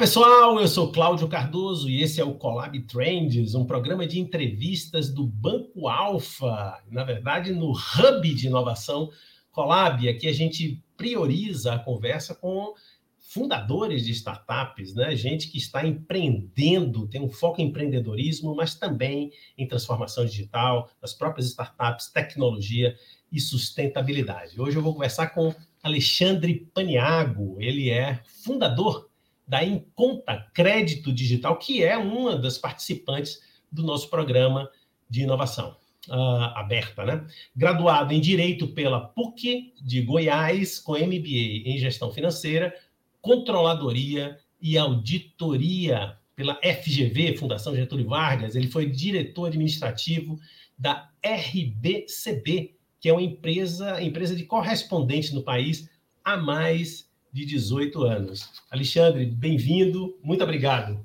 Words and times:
Pessoal. 0.00 0.58
Eu 0.58 0.66
sou 0.66 0.90
Cláudio 0.90 1.28
Cardoso 1.28 1.86
e 1.86 2.02
esse 2.02 2.22
é 2.22 2.24
o 2.24 2.32
Collab 2.32 2.80
Trends, 2.86 3.54
um 3.54 3.66
programa 3.66 4.06
de 4.06 4.18
entrevistas 4.18 5.10
do 5.10 5.26
Banco 5.26 5.88
Alfa, 5.88 6.82
na 6.90 7.04
verdade, 7.04 7.52
no 7.52 7.72
Hub 7.72 8.34
de 8.34 8.46
Inovação 8.46 9.10
Collab. 9.52 10.08
Aqui 10.08 10.26
a 10.26 10.32
gente 10.32 10.82
prioriza 10.96 11.74
a 11.74 11.78
conversa 11.78 12.34
com 12.34 12.72
fundadores 13.18 14.06
de 14.06 14.12
startups, 14.12 14.94
né? 14.94 15.14
Gente 15.14 15.48
que 15.48 15.58
está 15.58 15.86
empreendendo, 15.86 17.06
tem 17.06 17.20
um 17.20 17.28
foco 17.28 17.60
em 17.60 17.66
empreendedorismo, 17.66 18.56
mas 18.56 18.74
também 18.74 19.30
em 19.58 19.68
transformação 19.68 20.24
digital, 20.24 20.88
nas 21.02 21.12
próprias 21.12 21.46
startups, 21.48 22.10
tecnologia 22.10 22.96
e 23.30 23.38
sustentabilidade. 23.38 24.58
Hoje 24.58 24.78
eu 24.78 24.82
vou 24.82 24.94
conversar 24.94 25.26
com 25.26 25.54
Alexandre 25.82 26.70
Paniago, 26.72 27.58
ele 27.60 27.90
é 27.90 28.18
fundador 28.42 29.09
da 29.50 29.64
Inconta 29.64 30.46
Crédito 30.54 31.12
Digital, 31.12 31.58
que 31.58 31.82
é 31.82 31.98
uma 31.98 32.36
das 32.36 32.56
participantes 32.56 33.40
do 33.70 33.82
nosso 33.82 34.08
programa 34.08 34.70
de 35.08 35.22
inovação 35.22 35.76
uh, 36.08 36.54
aberta, 36.54 37.04
né? 37.04 37.26
Graduado 37.56 38.14
em 38.14 38.20
Direito 38.20 38.68
pela 38.68 39.00
PUC 39.00 39.74
de 39.82 40.02
Goiás, 40.02 40.78
com 40.78 40.92
MBA 40.92 41.66
em 41.66 41.76
Gestão 41.78 42.12
Financeira, 42.12 42.72
Controladoria 43.20 44.38
e 44.62 44.78
Auditoria 44.78 46.16
pela 46.36 46.54
FGV, 46.62 47.36
Fundação 47.36 47.74
Getúlio 47.74 48.06
Vargas. 48.06 48.54
Ele 48.54 48.68
foi 48.68 48.88
diretor 48.88 49.46
administrativo 49.46 50.38
da 50.78 51.10
RBCB, 51.26 52.76
que 53.00 53.08
é 53.08 53.12
uma 53.12 53.20
empresa, 53.20 54.00
empresa 54.00 54.36
de 54.36 54.44
correspondente 54.44 55.34
no 55.34 55.42
país 55.42 55.90
há 56.24 56.36
mais 56.36 57.09
de 57.32 57.44
18 57.44 58.02
anos. 58.02 58.62
Alexandre, 58.70 59.24
bem-vindo, 59.24 60.18
muito 60.22 60.42
obrigado. 60.42 61.04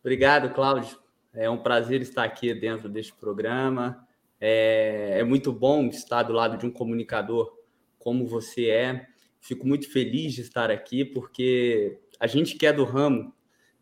Obrigado, 0.00 0.52
Cláudio. 0.54 0.98
É 1.32 1.48
um 1.48 1.58
prazer 1.58 2.00
estar 2.02 2.24
aqui 2.24 2.52
dentro 2.52 2.88
deste 2.88 3.12
programa. 3.12 4.06
É, 4.40 5.18
é, 5.18 5.24
muito 5.24 5.52
bom 5.52 5.86
estar 5.86 6.22
do 6.22 6.32
lado 6.32 6.56
de 6.56 6.66
um 6.66 6.70
comunicador 6.70 7.54
como 7.98 8.26
você 8.26 8.68
é. 8.68 9.06
Fico 9.40 9.66
muito 9.66 9.90
feliz 9.90 10.34
de 10.34 10.42
estar 10.42 10.70
aqui, 10.70 11.04
porque 11.04 11.98
a 12.18 12.26
gente 12.26 12.56
que 12.56 12.66
é 12.66 12.72
do 12.72 12.84
ramo 12.84 13.34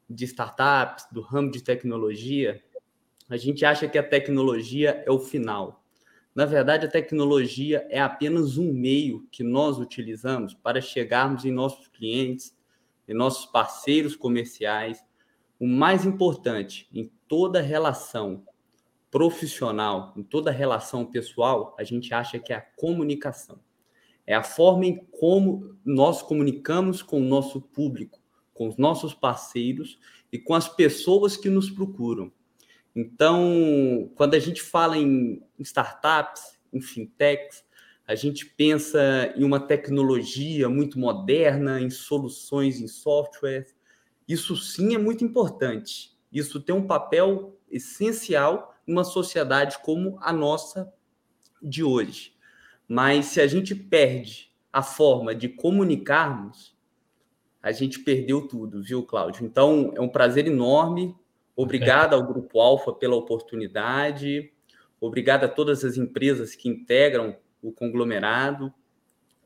de 0.09 0.25
startups, 0.25 1.07
do 1.11 1.21
ramo 1.21 1.51
de 1.51 1.63
tecnologia, 1.63 2.63
a 3.29 3.37
gente 3.37 3.65
acha 3.65 3.89
que 3.89 3.99
a 3.99 4.03
tecnologia 4.03 5.03
é 5.07 5.11
o 5.11 5.19
final. 5.19 5.85
Na 6.39 6.47
verdade, 6.47 6.87
a 6.87 6.89
tecnologia 6.89 7.85
é 7.91 8.01
apenas 8.01 8.59
um 8.59 8.73
meio 8.73 9.27
que 9.29 9.43
nós 9.43 9.77
utilizamos 9.81 10.55
para 10.55 10.81
chegarmos 10.81 11.45
em 11.45 11.51
nossos 11.51 11.89
clientes, 11.89 12.57
em 13.09 13.13
nossos 13.13 13.45
parceiros 13.47 14.15
comerciais. 14.15 15.05
O 15.59 15.67
mais 15.67 16.05
importante 16.05 16.89
em 16.95 17.11
toda 17.27 17.61
relação 17.61 18.45
profissional, 19.11 20.15
em 20.17 20.23
toda 20.23 20.53
relação 20.53 21.05
pessoal, 21.05 21.75
a 21.77 21.83
gente 21.83 22.15
acha 22.15 22.39
que 22.39 22.53
é 22.53 22.57
a 22.57 22.67
comunicação. 22.77 23.59
É 24.25 24.37
a 24.37 24.45
forma 24.45 24.87
em 24.87 24.97
como 25.11 25.77
nós 25.85 26.23
comunicamos 26.23 27.03
com 27.03 27.21
o 27.21 27.29
nosso 27.29 27.61
público, 27.61 28.21
com 28.55 28.69
os 28.69 28.77
nossos 28.77 29.13
parceiros 29.13 29.99
e 30.33 30.39
com 30.39 30.55
as 30.55 30.69
pessoas 30.69 31.37
que 31.37 31.51
nos 31.51 31.69
procuram. 31.69 32.31
Então, 33.01 34.11
quando 34.17 34.35
a 34.35 34.41
gente 34.41 34.61
fala 34.61 34.99
em 34.99 35.41
startups, 35.61 36.59
em 36.73 36.81
fintechs, 36.81 37.65
a 38.05 38.17
gente 38.17 38.45
pensa 38.45 39.33
em 39.37 39.45
uma 39.45 39.61
tecnologia 39.61 40.69
muito 40.69 40.99
moderna, 40.99 41.81
em 41.81 41.91
soluções, 41.91 42.81
em 42.81 42.89
software. 42.89 43.69
Isso 44.27 44.57
sim 44.57 44.97
é 44.97 44.99
muito 44.99 45.25
importante. 45.25 46.19
Isso 46.33 46.61
tem 46.61 46.75
um 46.75 46.89
papel 46.89 47.57
essencial 47.71 48.75
em 48.85 48.93
uma 48.93 49.05
sociedade 49.05 49.79
como 49.81 50.19
a 50.21 50.33
nossa 50.33 50.93
de 51.63 51.85
hoje. 51.85 52.35
Mas 52.89 53.27
se 53.27 53.41
a 53.41 53.47
gente 53.47 53.77
perde 53.77 54.53
a 54.73 54.83
forma 54.83 55.37
de 55.37 55.49
comunicarmos, 55.49 56.77
a 57.63 57.71
gente 57.71 58.01
perdeu 58.01 58.49
tudo, 58.49 58.83
viu, 58.83 59.05
Cláudio? 59.05 59.45
Então, 59.45 59.93
é 59.95 60.01
um 60.01 60.09
prazer 60.09 60.49
enorme 60.49 61.15
Obrigado 61.61 62.15
ao 62.15 62.23
Grupo 62.23 62.61
Alfa 62.61 62.93
pela 62.93 63.17
oportunidade. 63.17 64.53
Obrigado 65.01 65.43
a 65.43 65.49
todas 65.49 65.85
as 65.85 65.97
empresas 65.97 66.55
que 66.55 66.69
integram 66.69 67.37
o 67.61 67.73
conglomerado. 67.73 68.73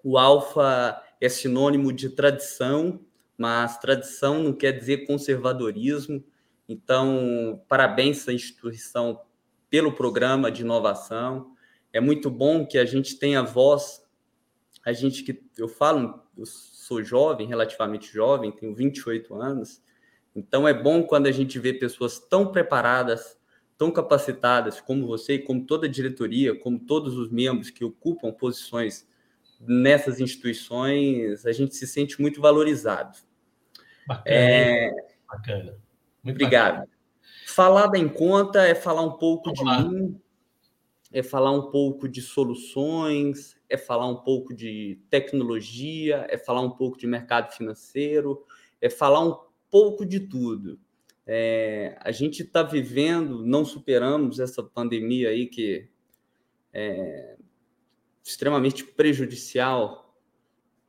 O 0.04 0.18
Alfa 0.18 1.02
é 1.18 1.26
sinônimo 1.30 1.90
de 1.90 2.10
tradição, 2.10 3.00
mas 3.34 3.78
tradição 3.78 4.42
não 4.42 4.52
quer 4.52 4.72
dizer 4.72 5.06
conservadorismo. 5.06 6.22
Então, 6.68 7.64
parabéns 7.66 8.28
à 8.28 8.32
instituição 8.34 9.22
pelo 9.70 9.94
programa 9.94 10.52
de 10.52 10.60
inovação. 10.60 11.56
É 11.94 11.98
muito 11.98 12.30
bom 12.30 12.66
que 12.66 12.76
a 12.76 12.84
gente 12.84 13.18
tenha 13.18 13.42
voz. 13.42 14.06
A 14.84 14.92
gente 14.92 15.22
que 15.22 15.42
eu 15.56 15.66
falo, 15.66 16.22
eu 16.36 16.44
sou 16.44 17.02
jovem, 17.02 17.46
relativamente 17.46 18.12
jovem, 18.12 18.52
tenho 18.52 18.74
28 18.74 19.34
anos, 19.34 19.80
então 20.34 20.66
é 20.66 20.74
bom 20.74 21.02
quando 21.02 21.26
a 21.26 21.32
gente 21.32 21.58
vê 21.58 21.72
pessoas 21.72 22.18
tão 22.18 22.50
preparadas, 22.50 23.38
tão 23.76 23.90
capacitadas 23.90 24.80
como 24.80 25.06
você 25.06 25.38
como 25.38 25.66
toda 25.66 25.86
a 25.86 25.90
diretoria, 25.90 26.58
como 26.58 26.78
todos 26.78 27.16
os 27.16 27.30
membros 27.30 27.70
que 27.70 27.84
ocupam 27.84 28.32
posições 28.32 29.06
nessas 29.60 30.20
instituições, 30.20 31.46
a 31.46 31.52
gente 31.52 31.76
se 31.76 31.86
sente 31.86 32.20
muito 32.20 32.40
valorizado. 32.40 33.16
Bacana. 34.06 34.36
É... 34.36 34.90
bacana. 35.28 35.76
Muito 36.22 36.36
Obrigado. 36.36 36.74
Bacana. 36.80 36.92
Falar 37.46 37.86
da 37.88 37.98
Enconta 37.98 38.62
é 38.62 38.74
falar 38.74 39.02
um 39.02 39.18
pouco 39.18 39.52
Vamos 39.54 39.58
de 39.58 39.64
lá. 39.64 39.84
mim, 39.84 40.20
é 41.12 41.22
falar 41.22 41.52
um 41.52 41.70
pouco 41.70 42.08
de 42.08 42.22
soluções, 42.22 43.56
é 43.68 43.76
falar 43.76 44.06
um 44.08 44.16
pouco 44.16 44.54
de 44.54 44.98
tecnologia, 45.10 46.26
é 46.30 46.38
falar 46.38 46.62
um 46.62 46.70
pouco 46.70 46.96
de 46.96 47.06
mercado 47.06 47.52
financeiro, 47.52 48.44
é 48.80 48.88
falar 48.88 49.20
um 49.20 49.51
pouco 49.72 50.04
de 50.04 50.20
tudo. 50.20 50.78
É, 51.26 51.96
a 52.00 52.12
gente 52.12 52.42
está 52.42 52.62
vivendo, 52.62 53.42
não 53.46 53.64
superamos 53.64 54.38
essa 54.38 54.62
pandemia 54.62 55.30
aí 55.30 55.46
que 55.46 55.88
é 56.74 57.38
extremamente 58.22 58.84
prejudicial 58.84 60.14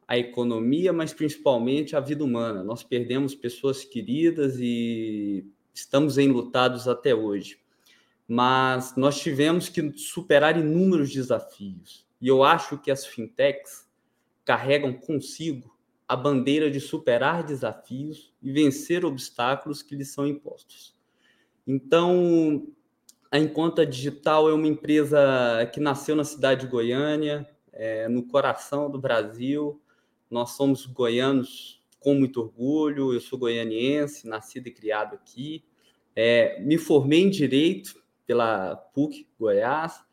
à 0.05 0.17
economia, 0.17 0.91
mas 0.91 1.13
principalmente 1.13 1.95
à 1.95 2.01
vida 2.01 2.25
humana. 2.25 2.61
Nós 2.61 2.83
perdemos 2.83 3.33
pessoas 3.33 3.85
queridas 3.85 4.57
e 4.59 5.47
estamos 5.73 6.17
enlutados 6.17 6.87
até 6.87 7.15
hoje. 7.15 7.59
Mas 8.27 8.95
nós 8.97 9.19
tivemos 9.19 9.69
que 9.69 9.93
superar 9.97 10.57
inúmeros 10.57 11.11
desafios. 11.11 12.05
E 12.19 12.27
eu 12.27 12.43
acho 12.43 12.77
que 12.77 12.91
as 12.91 13.05
fintechs 13.05 13.89
carregam 14.43 14.93
consigo 14.93 15.72
a 16.07 16.15
bandeira 16.15 16.69
de 16.69 16.79
superar 16.79 17.43
desafios 17.43 18.33
e 18.41 18.51
vencer 18.51 19.05
obstáculos 19.05 19.81
que 19.81 19.95
lhes 19.95 20.09
são 20.09 20.27
impostos. 20.27 20.93
Então, 21.65 22.67
a 23.31 23.39
Enconta 23.39 23.85
Digital 23.85 24.49
é 24.49 24.53
uma 24.53 24.67
empresa 24.67 25.17
que 25.73 25.79
nasceu 25.79 26.15
na 26.15 26.23
cidade 26.23 26.61
de 26.61 26.67
Goiânia, 26.67 27.49
é, 27.71 28.07
no 28.07 28.23
coração 28.23 28.89
do 28.91 28.99
Brasil. 28.99 29.81
Nós 30.29 30.51
somos 30.51 30.85
goianos 30.85 31.81
com 31.99 32.13
muito 32.13 32.41
orgulho. 32.41 33.13
Eu 33.13 33.19
sou 33.21 33.39
goianiense, 33.39 34.27
nascido 34.27 34.67
e 34.67 34.71
criado 34.71 35.15
aqui. 35.15 35.63
É, 36.15 36.61
me 36.61 36.77
formei 36.77 37.21
em 37.21 37.29
Direito 37.29 38.03
pela 38.25 38.75
PUC 38.75 39.27
Goiás. 39.39 40.03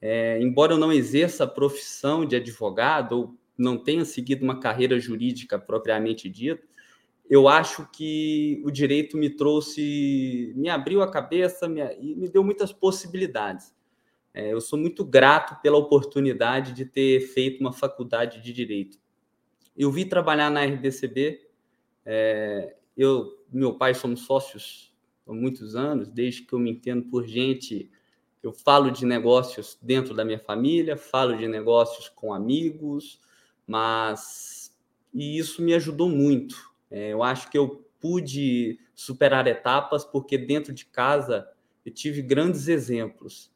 É, 0.00 0.40
embora 0.40 0.74
eu 0.74 0.78
não 0.78 0.92
exerça 0.92 1.44
a 1.44 1.48
profissão 1.48 2.24
de 2.24 2.36
advogado 2.36 3.12
ou 3.12 3.39
não 3.60 3.76
tenha 3.76 4.04
seguido 4.04 4.42
uma 4.42 4.58
carreira 4.58 4.98
jurídica 4.98 5.58
propriamente 5.58 6.28
dita, 6.28 6.62
eu 7.28 7.46
acho 7.46 7.88
que 7.92 8.60
o 8.64 8.70
direito 8.70 9.16
me 9.16 9.30
trouxe, 9.30 10.52
me 10.56 10.68
abriu 10.68 11.00
a 11.00 11.10
cabeça 11.10 11.68
me, 11.68 11.80
e 12.00 12.16
me 12.16 12.28
deu 12.28 12.42
muitas 12.42 12.72
possibilidades. 12.72 13.72
É, 14.34 14.52
eu 14.52 14.60
sou 14.60 14.78
muito 14.78 15.04
grato 15.04 15.60
pela 15.62 15.76
oportunidade 15.76 16.72
de 16.72 16.84
ter 16.84 17.20
feito 17.20 17.60
uma 17.60 17.72
faculdade 17.72 18.40
de 18.42 18.52
direito. 18.52 18.98
Eu 19.76 19.92
vi 19.92 20.04
trabalhar 20.04 20.50
na 20.50 20.64
RDCB, 20.64 21.40
é, 22.04 22.76
eu, 22.96 23.44
meu 23.52 23.74
pai 23.74 23.94
somos 23.94 24.22
sócios 24.22 24.92
há 25.26 25.32
muitos 25.32 25.76
anos, 25.76 26.10
desde 26.10 26.42
que 26.42 26.52
eu 26.52 26.58
me 26.58 26.70
entendo 26.70 27.04
por 27.04 27.26
gente. 27.26 27.90
Eu 28.42 28.52
falo 28.52 28.90
de 28.90 29.04
negócios 29.04 29.78
dentro 29.80 30.14
da 30.14 30.24
minha 30.24 30.38
família, 30.38 30.96
falo 30.96 31.36
de 31.36 31.46
negócios 31.46 32.08
com 32.08 32.34
amigos, 32.34 33.20
mas 33.70 34.76
e 35.14 35.38
isso 35.38 35.62
me 35.62 35.72
ajudou 35.74 36.08
muito. 36.08 36.56
É, 36.90 37.12
eu 37.12 37.22
acho 37.22 37.48
que 37.48 37.56
eu 37.56 37.88
pude 38.00 38.80
superar 38.96 39.46
etapas 39.46 40.04
porque 40.04 40.36
dentro 40.36 40.72
de 40.74 40.84
casa 40.84 41.48
eu 41.86 41.92
tive 41.92 42.20
grandes 42.20 42.66
exemplos, 42.66 43.52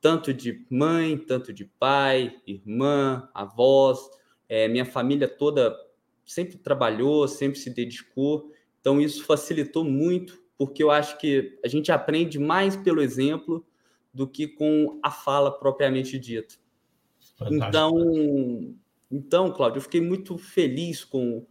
tanto 0.00 0.32
de 0.32 0.64
mãe, 0.70 1.18
tanto 1.18 1.52
de 1.52 1.66
pai, 1.66 2.34
irmã, 2.46 3.28
avós, 3.34 4.10
é, 4.48 4.68
minha 4.68 4.86
família 4.86 5.28
toda 5.28 5.76
sempre 6.24 6.56
trabalhou, 6.56 7.28
sempre 7.28 7.58
se 7.58 7.68
dedicou 7.68 8.50
Então, 8.80 9.00
isso 9.00 9.24
facilitou 9.24 9.84
muito, 9.84 10.42
porque 10.56 10.82
eu 10.82 10.90
acho 10.90 11.18
que 11.18 11.58
a 11.62 11.68
gente 11.68 11.92
aprende 11.92 12.38
mais 12.38 12.74
pelo 12.74 13.02
exemplo 13.02 13.66
do 14.14 14.26
que 14.26 14.48
com 14.48 14.98
a 15.02 15.10
fala 15.10 15.50
propriamente 15.50 16.18
dita. 16.18 16.54
Fantástico. 17.36 17.64
Então, 17.68 18.74
então, 19.12 19.52
Cláudio, 19.52 19.76
eu 19.76 19.82
fiquei 19.82 20.00
muito 20.00 20.38
feliz 20.38 21.04
com 21.04 21.46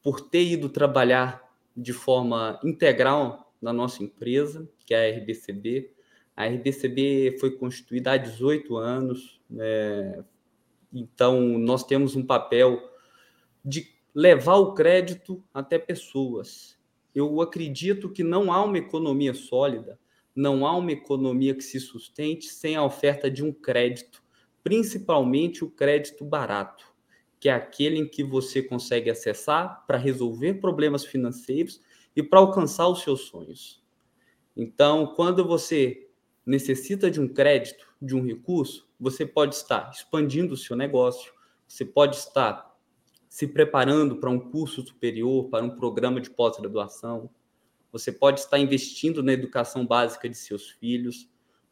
por 0.00 0.20
ter 0.20 0.44
ido 0.44 0.68
trabalhar 0.68 1.42
de 1.76 1.92
forma 1.92 2.58
integral 2.62 3.52
na 3.60 3.72
nossa 3.72 4.02
empresa, 4.04 4.70
que 4.86 4.94
é 4.94 5.10
a 5.10 5.18
RBCB. 5.18 5.92
A 6.36 6.46
RBCB 6.46 7.36
foi 7.40 7.50
constituída 7.50 8.12
há 8.12 8.16
18 8.16 8.76
anos, 8.76 9.40
né? 9.50 10.24
então 10.92 11.40
nós 11.58 11.82
temos 11.82 12.14
um 12.14 12.24
papel 12.24 12.80
de 13.64 13.88
levar 14.14 14.56
o 14.56 14.72
crédito 14.72 15.42
até 15.52 15.80
pessoas. 15.80 16.78
Eu 17.12 17.40
acredito 17.40 18.08
que 18.08 18.22
não 18.22 18.52
há 18.52 18.62
uma 18.62 18.78
economia 18.78 19.34
sólida, 19.34 19.98
não 20.32 20.64
há 20.64 20.76
uma 20.76 20.92
economia 20.92 21.56
que 21.56 21.64
se 21.64 21.80
sustente 21.80 22.46
sem 22.46 22.76
a 22.76 22.84
oferta 22.84 23.28
de 23.28 23.42
um 23.42 23.52
crédito, 23.52 24.22
principalmente 24.62 25.64
o 25.64 25.70
crédito 25.70 26.24
barato, 26.24 26.84
que 27.40 27.48
é 27.48 27.52
aquele 27.52 27.98
em 27.98 28.08
que 28.08 28.22
você 28.22 28.62
consegue 28.62 29.10
acessar 29.10 29.84
para 29.86 29.96
resolver 29.96 30.54
problemas 30.54 31.04
financeiros 31.04 31.80
e 32.14 32.22
para 32.22 32.40
alcançar 32.40 32.88
os 32.88 33.02
seus 33.02 33.22
sonhos. 33.22 33.82
Então, 34.56 35.14
quando 35.14 35.46
você 35.46 36.08
necessita 36.44 37.10
de 37.10 37.20
um 37.20 37.28
crédito, 37.28 37.86
de 38.00 38.16
um 38.16 38.24
recurso, 38.24 38.88
você 38.98 39.24
pode 39.24 39.54
estar 39.54 39.90
expandindo 39.90 40.54
o 40.54 40.56
seu 40.56 40.76
negócio, 40.76 41.32
você 41.66 41.84
pode 41.84 42.16
estar 42.16 42.68
se 43.28 43.46
preparando 43.46 44.16
para 44.16 44.30
um 44.30 44.40
curso 44.40 44.82
superior, 44.82 45.48
para 45.48 45.64
um 45.64 45.70
programa 45.70 46.20
de 46.20 46.30
pós-graduação. 46.30 47.30
Você 47.92 48.10
pode 48.10 48.40
estar 48.40 48.58
investindo 48.58 49.22
na 49.22 49.32
educação 49.32 49.86
básica 49.86 50.28
de 50.28 50.36
seus 50.36 50.70
filhos. 50.70 51.28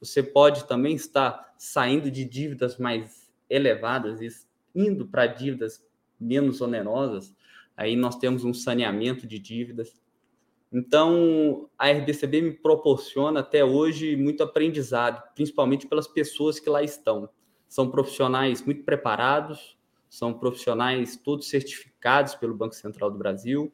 Você 0.06 0.22
pode 0.22 0.66
também 0.66 0.94
estar 0.94 1.54
saindo 1.58 2.10
de 2.10 2.24
dívidas 2.24 2.78
mais 2.78 3.30
elevadas 3.50 4.20
e 4.20 4.28
indo 4.74 5.06
para 5.06 5.26
dívidas 5.26 5.84
menos 6.18 6.60
onerosas. 6.60 7.34
Aí 7.76 7.96
nós 7.96 8.16
temos 8.16 8.44
um 8.44 8.54
saneamento 8.54 9.26
de 9.26 9.38
dívidas. 9.38 10.00
Então, 10.72 11.68
a 11.78 11.90
RBCB 11.90 12.40
me 12.40 12.52
proporciona 12.52 13.40
até 13.40 13.64
hoje 13.64 14.16
muito 14.16 14.42
aprendizado, 14.42 15.22
principalmente 15.34 15.86
pelas 15.86 16.06
pessoas 16.06 16.58
que 16.58 16.68
lá 16.68 16.82
estão. 16.82 17.28
São 17.68 17.90
profissionais 17.90 18.62
muito 18.62 18.84
preparados, 18.84 19.76
são 20.08 20.32
profissionais 20.32 21.16
todos 21.16 21.48
certificados 21.48 22.34
pelo 22.34 22.54
Banco 22.54 22.74
Central 22.74 23.10
do 23.10 23.18
Brasil, 23.18 23.72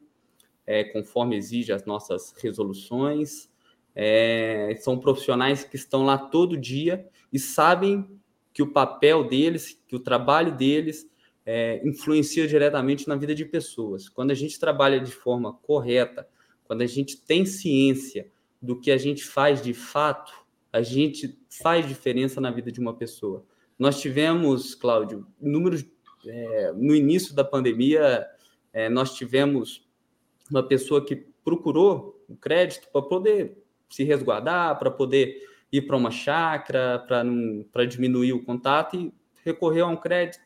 é, 0.65 0.83
conforme 0.83 1.35
exige 1.35 1.71
as 1.71 1.85
nossas 1.85 2.33
resoluções. 2.41 3.52
É, 3.95 4.75
são 4.79 4.97
profissionais 4.97 5.63
que 5.63 5.75
estão 5.75 6.03
lá 6.03 6.17
todo 6.17 6.57
dia 6.57 7.07
e 7.31 7.37
sabem 7.37 8.07
que 8.53 8.61
o 8.61 8.71
papel 8.71 9.23
deles, 9.27 9.79
que 9.87 9.95
o 9.95 9.99
trabalho 9.99 10.55
deles 10.55 11.09
é, 11.45 11.81
influencia 11.87 12.47
diretamente 12.47 13.07
na 13.07 13.15
vida 13.15 13.33
de 13.33 13.45
pessoas. 13.45 14.07
Quando 14.07 14.31
a 14.31 14.35
gente 14.35 14.59
trabalha 14.59 14.99
de 14.99 15.11
forma 15.11 15.53
correta, 15.53 16.27
quando 16.63 16.81
a 16.81 16.87
gente 16.87 17.17
tem 17.17 17.45
ciência 17.45 18.31
do 18.61 18.79
que 18.79 18.91
a 18.91 18.97
gente 18.97 19.23
faz 19.23 19.61
de 19.61 19.73
fato, 19.73 20.33
a 20.71 20.81
gente 20.81 21.37
faz 21.61 21.87
diferença 21.87 22.39
na 22.39 22.49
vida 22.49 22.71
de 22.71 22.79
uma 22.79 22.93
pessoa. 22.93 23.45
Nós 23.77 23.99
tivemos, 23.99 24.73
Cláudio, 24.73 25.27
números 25.39 25.85
é, 26.25 26.71
no 26.73 26.95
início 26.95 27.35
da 27.35 27.43
pandemia, 27.43 28.25
é, 28.71 28.89
nós 28.89 29.13
tivemos 29.13 29.87
uma 30.49 30.63
pessoa 30.63 31.03
que 31.03 31.15
procurou 31.43 32.23
o 32.29 32.35
crédito 32.35 32.87
para 32.91 33.01
poder 33.01 33.62
se 33.93 34.03
resguardar, 34.03 34.79
para 34.79 34.89
poder 34.89 35.39
ir 35.71 35.83
para 35.83 35.95
uma 35.95 36.09
chácara, 36.09 37.05
para 37.71 37.85
diminuir 37.85 38.33
o 38.33 38.43
contato 38.43 38.95
e 38.95 39.13
recorreu 39.43 39.85
a 39.85 39.89
um 39.89 39.95
crédito, 39.95 40.43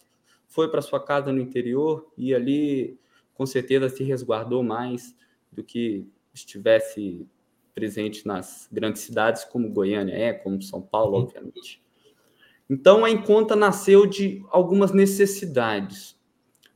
foi 0.47 0.69
para 0.69 0.81
sua 0.81 1.03
casa 1.03 1.31
no 1.31 1.39
interior 1.39 2.11
e 2.17 2.33
ali 2.33 2.99
com 3.33 3.45
certeza 3.45 3.87
se 3.87 4.03
resguardou 4.03 4.63
mais 4.63 5.15
do 5.51 5.63
que 5.63 6.05
estivesse 6.33 7.25
presente 7.73 8.25
nas 8.25 8.67
grandes 8.71 9.03
cidades 9.03 9.45
como 9.45 9.71
Goiânia 9.71 10.13
é, 10.13 10.33
como 10.33 10.61
São 10.61 10.81
Paulo, 10.81 11.17
uhum. 11.17 11.23
obviamente. 11.23 11.81
Então, 12.69 13.05
a 13.05 13.09
Enconta 13.09 13.55
nasceu 13.55 14.05
de 14.05 14.43
algumas 14.49 14.91
necessidades, 14.91 16.19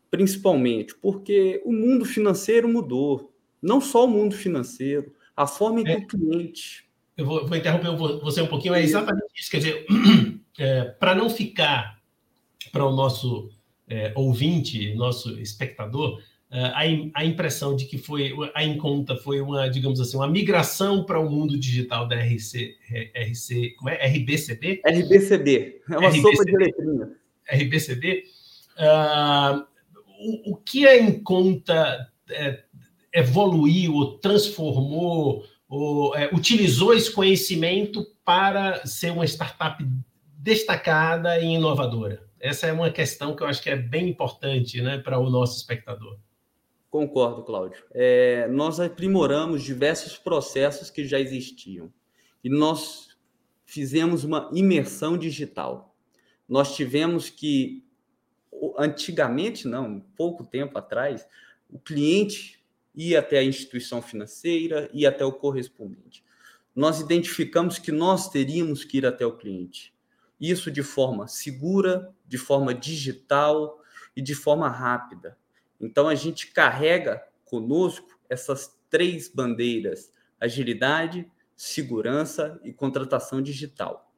principalmente 0.09 0.95
porque 0.95 1.61
o 1.65 1.73
mundo 1.73 2.05
financeiro 2.05 2.69
mudou. 2.69 3.33
Não 3.61 3.81
só 3.81 4.05
o 4.05 4.07
mundo 4.07 4.35
financeiro, 4.35 5.13
a 5.43 5.47
forma 5.47 5.81
é, 5.81 5.99
do 5.99 6.07
cliente. 6.07 6.85
Eu 7.17 7.25
vou, 7.25 7.47
vou, 7.47 7.57
interromper 7.57 7.95
você 8.21 8.41
um 8.41 8.47
pouquinho, 8.47 8.73
é 8.73 8.81
exatamente 8.81 9.25
isso. 9.35 9.51
Quer 9.51 9.57
dizer, 9.57 9.85
é, 10.57 10.83
para 10.83 11.15
não 11.15 11.29
ficar 11.29 11.99
para 12.71 12.85
o 12.85 12.95
nosso 12.95 13.49
é, 13.87 14.11
ouvinte, 14.15 14.93
nosso 14.95 15.39
espectador, 15.39 16.21
a, 16.51 16.81
a 17.15 17.25
impressão 17.25 17.75
de 17.77 17.85
que 17.85 17.97
foi 17.97 18.33
a 18.53 18.63
Enconta 18.63 19.15
foi 19.15 19.39
uma, 19.39 19.69
digamos 19.69 20.01
assim, 20.01 20.17
uma 20.17 20.27
migração 20.27 21.05
para 21.05 21.17
o 21.17 21.29
mundo 21.29 21.57
digital 21.57 22.05
da 22.07 22.17
RC, 22.17 22.75
RC, 23.15 23.69
como 23.77 23.89
é? 23.89 23.95
RBCD? 24.05 24.81
RBCD, 24.85 25.81
é 25.89 25.97
uma 25.97 26.09
RBCD, 26.09 26.35
sopa 26.35 26.45
de 26.45 26.57
letrinha. 26.57 27.11
RBCD. 27.49 28.23
Uh, 28.77 29.65
o, 30.19 30.51
o, 30.51 30.55
que 30.57 30.85
a 30.85 30.99
Enconta 30.99 32.09
é, 32.29 32.63
evoluiu, 33.13 33.93
ou 33.93 34.17
transformou, 34.17 35.43
ou 35.67 36.15
é, 36.15 36.29
utilizou 36.33 36.93
esse 36.93 37.11
conhecimento 37.11 38.05
para 38.23 38.85
ser 38.85 39.11
uma 39.11 39.25
startup 39.25 39.83
destacada 40.37 41.39
e 41.39 41.45
inovadora? 41.45 42.23
Essa 42.39 42.67
é 42.67 42.73
uma 42.73 42.89
questão 42.89 43.35
que 43.35 43.43
eu 43.43 43.47
acho 43.47 43.61
que 43.61 43.69
é 43.69 43.75
bem 43.75 44.09
importante 44.09 44.81
né, 44.81 44.97
para 44.97 45.19
o 45.19 45.29
nosso 45.29 45.57
espectador. 45.57 46.17
Concordo, 46.89 47.43
Cláudio. 47.43 47.83
É, 47.91 48.47
nós 48.49 48.79
aprimoramos 48.79 49.63
diversos 49.63 50.17
processos 50.17 50.89
que 50.89 51.05
já 51.05 51.19
existiam 51.19 51.91
e 52.43 52.49
nós 52.49 53.15
fizemos 53.63 54.25
uma 54.25 54.49
imersão 54.53 55.17
digital. 55.17 55.95
Nós 56.49 56.75
tivemos 56.75 57.29
que, 57.29 57.85
antigamente, 58.77 59.67
não, 59.67 60.01
pouco 60.17 60.43
tempo 60.43 60.77
atrás, 60.77 61.25
o 61.69 61.79
cliente 61.79 62.60
ia 62.95 63.19
até 63.19 63.39
a 63.39 63.43
instituição 63.43 64.01
financeira, 64.01 64.89
ia 64.93 65.09
até 65.09 65.25
o 65.25 65.31
correspondente. 65.31 66.23
Nós 66.75 66.99
identificamos 66.99 67.77
que 67.79 67.91
nós 67.91 68.29
teríamos 68.29 68.83
que 68.83 68.97
ir 68.97 69.05
até 69.05 69.25
o 69.25 69.37
cliente. 69.37 69.93
Isso 70.39 70.71
de 70.71 70.83
forma 70.83 71.27
segura, 71.27 72.13
de 72.27 72.37
forma 72.37 72.73
digital 72.73 73.81
e 74.15 74.21
de 74.21 74.33
forma 74.33 74.69
rápida 74.69 75.37
então 75.81 76.07
a 76.07 76.13
gente 76.13 76.51
carrega 76.51 77.25
conosco 77.43 78.07
essas 78.29 78.79
três 78.89 79.27
bandeiras: 79.27 80.13
agilidade, 80.39 81.29
segurança 81.55 82.61
e 82.63 82.71
contratação 82.71 83.41
digital. 83.41 84.13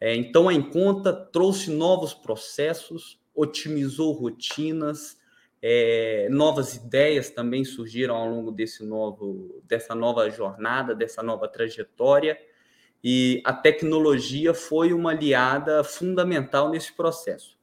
É, 0.00 0.16
então 0.16 0.48
a 0.48 0.54
Enconta 0.54 1.12
trouxe 1.12 1.70
novos 1.70 2.14
processos, 2.14 3.20
otimizou 3.34 4.12
rotinas, 4.12 5.18
é, 5.66 6.28
novas 6.30 6.74
ideias 6.74 7.30
também 7.30 7.64
surgiram 7.64 8.14
ao 8.14 8.28
longo 8.28 8.52
desse 8.52 8.84
novo, 8.84 9.62
dessa 9.64 9.94
nova 9.94 10.28
jornada, 10.28 10.94
dessa 10.94 11.22
nova 11.22 11.48
trajetória, 11.48 12.38
e 13.02 13.40
a 13.44 13.52
tecnologia 13.52 14.52
foi 14.52 14.92
uma 14.92 15.12
aliada 15.12 15.82
fundamental 15.82 16.70
nesse 16.70 16.92
processo 16.92 17.54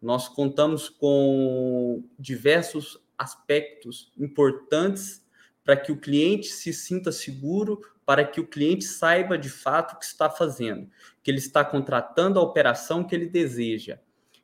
nós 0.00 0.28
contamos 0.28 0.88
com 0.88 2.04
diversos 2.18 3.02
aspectos 3.16 4.12
importantes 4.16 5.24
para 5.64 5.76
que 5.76 5.92
o 5.92 5.98
cliente 5.98 6.46
se 6.46 6.72
sinta 6.72 7.10
seguro, 7.12 7.80
para 8.06 8.24
que 8.24 8.40
o 8.40 8.46
cliente 8.46 8.84
saiba 8.84 9.36
de 9.36 9.50
fato 9.50 9.94
o 9.94 9.98
que 9.98 10.04
está 10.04 10.30
fazendo, 10.30 10.88
que 11.22 11.30
ele 11.30 11.38
está 11.38 11.64
contratando 11.64 12.38
a 12.38 12.42
operação 12.42 13.04
que 13.04 13.14
ele 13.14 13.26
deseja. 13.26 13.98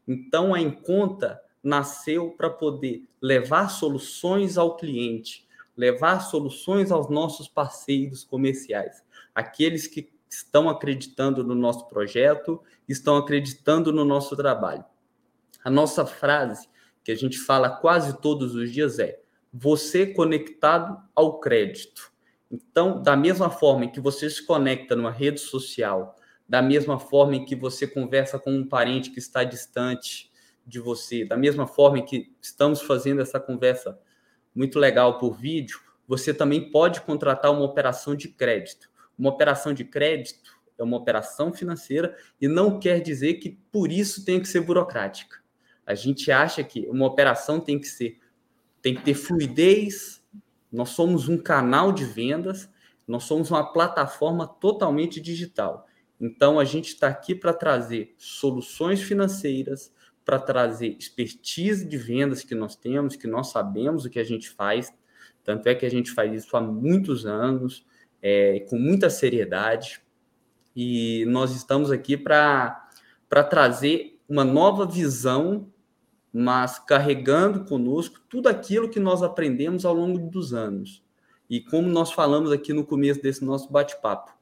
Então, 0.07 0.53
a 0.53 0.61
Enconta 0.61 1.41
nasceu 1.65 2.31
para 2.31 2.51
poder 2.51 3.09
levar 3.21 3.69
soluções 3.69 4.59
ao 4.59 4.77
cliente, 4.77 5.49
levar 5.77 6.21
soluções 6.21 6.93
aos 6.93 7.09
nossos 7.09 7.49
parceiros 7.49 8.23
comerciais, 8.23 9.03
aqueles 9.35 9.87
que 9.87 10.13
estão 10.29 10.69
acreditando 10.69 11.43
no 11.43 11.55
nosso 11.55 11.89
projeto, 11.89 12.61
estão 12.89 13.17
acreditando 13.17 13.93
no 13.93 14.05
nosso 14.05 14.37
trabalho. 14.37 14.85
A 15.65 15.71
nossa 15.71 16.05
frase, 16.05 16.69
que 17.03 17.11
a 17.11 17.15
gente 17.15 17.39
fala 17.39 17.71
quase 17.71 18.21
todos 18.21 18.55
os 18.55 18.71
dias, 18.71 18.99
é: 18.99 19.21
você 19.53 20.07
conectado 20.07 21.01
ao 21.15 21.41
crédito. 21.41 22.13
Então, 22.51 23.03
da 23.03 23.17
mesma 23.17 23.49
forma 23.49 23.87
em 23.87 23.91
que 23.91 24.01
você 24.01 24.29
se 24.29 24.45
conecta 24.45 24.95
numa 24.95 25.11
rede 25.11 25.41
social, 25.41 26.15
da 26.49 26.61
mesma 26.61 26.99
forma 26.99 27.37
em 27.37 27.45
que 27.45 27.57
você 27.57 27.87
conversa 27.87 28.39
com 28.39 28.53
um 28.53 28.69
parente 28.69 29.11
que 29.11 29.19
está 29.19 29.43
distante 29.43 30.31
de 30.67 30.81
você, 30.81 31.25
da 31.25 31.37
mesma 31.37 31.67
forma 31.67 32.03
que 32.03 32.35
estamos 32.41 32.81
fazendo 32.83 33.21
essa 33.21 33.39
conversa 33.39 33.99
muito 34.55 34.79
legal 34.79 35.19
por 35.19 35.37
vídeo, 35.37 35.81
você 36.07 36.33
também 36.33 36.71
pode 36.71 37.01
contratar 37.01 37.53
uma 37.53 37.65
operação 37.65 38.15
de 38.15 38.29
crédito. 38.29 38.91
Uma 39.19 39.31
operação 39.31 39.73
de 39.73 39.85
crédito 39.85 40.59
é 40.79 40.83
uma 40.83 40.97
operação 40.97 41.53
financeira 41.53 42.17
e 42.41 42.49
não 42.49 42.79
quer 42.79 43.01
dizer 43.01 43.35
que 43.35 43.59
por 43.71 43.91
isso 43.91 44.25
tem 44.25 44.41
que 44.41 44.49
ser 44.49 44.61
burocrática. 44.61 45.39
A 45.87 45.95
gente 45.95 46.31
acha 46.31 46.65
que 46.65 46.87
uma 46.89 47.07
operação 47.07 47.61
tem 47.61 47.79
que 47.79 47.87
ser 47.87 48.19
tem 48.83 48.95
que 48.95 49.03
ter 49.03 49.15
fluidez. 49.15 50.23
Nós 50.71 50.91
somos 50.91 51.27
um 51.27 51.39
canal 51.39 51.91
de 51.91 52.05
vendas, 52.05 52.69
nós 53.07 53.25
somos 53.25 53.51
uma 53.51 53.73
plataforma 53.73 54.47
totalmente 54.47 55.21
digital. 55.21 55.87
Então 56.21 56.59
a 56.59 56.65
gente 56.65 56.89
está 56.89 57.09
aqui 57.09 57.35
para 57.35 57.55
trazer 57.55 58.15
soluções 58.19 59.01
financeiras, 59.01 59.93
para 60.25 60.39
trazer 60.39 60.89
expertise 60.99 61.85
de 61.85 61.97
vendas 61.97 62.43
que 62.43 62.55
nós 62.55 62.77
temos, 62.77 63.17
que 63.17 63.27
nós 63.27 63.51
sabemos 63.51 64.05
o 64.05 64.11
que 64.11 64.19
a 64.19 64.25
gente 64.25 64.49
faz. 64.49 64.93
Tanto 65.43 65.69
é 65.69 65.75
que 65.75 65.85
a 65.85 65.91
gente 65.91 66.11
faz 66.11 66.33
isso 66.33 66.57
há 66.57 66.61
muitos 66.61 67.27
anos, 67.27 67.85
é, 68.23 68.61
com 68.61 68.79
muita 68.79 69.11
seriedade. 69.11 70.01
E 70.75 71.25
nós 71.27 71.55
estamos 71.55 71.91
aqui 71.91 72.17
para 72.17 72.89
trazer 73.51 74.19
uma 74.29 74.45
nova 74.45 74.87
visão 74.87 75.71
mas 76.37 76.81
carregando 76.81 77.65
conosco 77.65 78.21
tudo 78.29 78.49
aquilo 78.49 78.89
que 78.89 78.99
nós 78.99 79.23
aprendemos 79.23 79.85
ao 79.85 79.95
longo 79.95 80.19
dos 80.19 80.53
anos. 80.53 81.01
E 81.49 81.61
como 81.61 81.89
nós 81.89 82.11
falamos 82.11 82.51
aqui 82.51 82.73
no 82.73 82.85
começo 82.85 83.23
desse 83.23 83.45
nosso 83.45 83.71
bate-papo, 83.71 84.33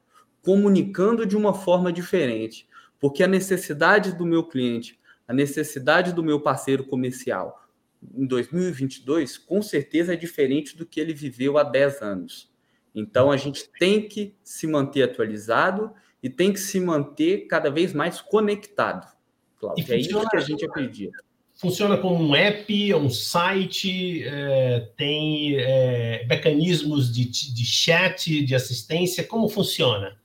comunicando 0.41 1.23
de 1.23 1.37
uma 1.37 1.53
forma 1.53 1.93
diferente, 1.93 2.67
porque 2.99 3.23
a 3.23 3.27
necessidade 3.27 4.15
do 4.15 4.25
meu 4.25 4.43
cliente, 4.43 4.99
a 5.33 5.35
necessidade 5.35 6.13
do 6.13 6.23
meu 6.23 6.39
parceiro 6.39 6.85
comercial 6.85 7.59
em 8.15 8.25
2022, 8.25 9.37
com 9.37 9.61
certeza 9.61 10.13
é 10.13 10.15
diferente 10.15 10.77
do 10.77 10.85
que 10.85 10.99
ele 10.99 11.13
viveu 11.13 11.57
há 11.57 11.63
10 11.63 12.01
anos. 12.01 12.51
Então 12.93 13.31
a 13.31 13.37
gente 13.37 13.69
tem 13.79 14.07
que 14.07 14.35
se 14.43 14.67
manter 14.67 15.03
atualizado 15.03 15.91
e 16.21 16.29
tem 16.29 16.53
que 16.53 16.59
se 16.59 16.79
manter 16.79 17.47
cada 17.47 17.71
vez 17.71 17.93
mais 17.93 18.21
conectado. 18.21 19.11
Cláudio, 19.57 19.93
é 19.93 19.97
isso 19.97 20.29
que 20.29 20.37
a 20.37 20.41
gente 20.41 20.65
acredita 20.65 21.17
funciona 21.55 21.97
como 21.97 22.21
um 22.21 22.35
app, 22.35 22.93
um 22.95 23.09
site, 23.09 24.23
é, 24.25 24.89
tem 24.97 25.55
é, 25.55 26.25
mecanismos 26.27 27.13
de, 27.13 27.23
de 27.23 27.65
chat, 27.65 28.43
de 28.43 28.55
assistência, 28.55 29.23
como 29.23 29.47
funciona? 29.47 30.17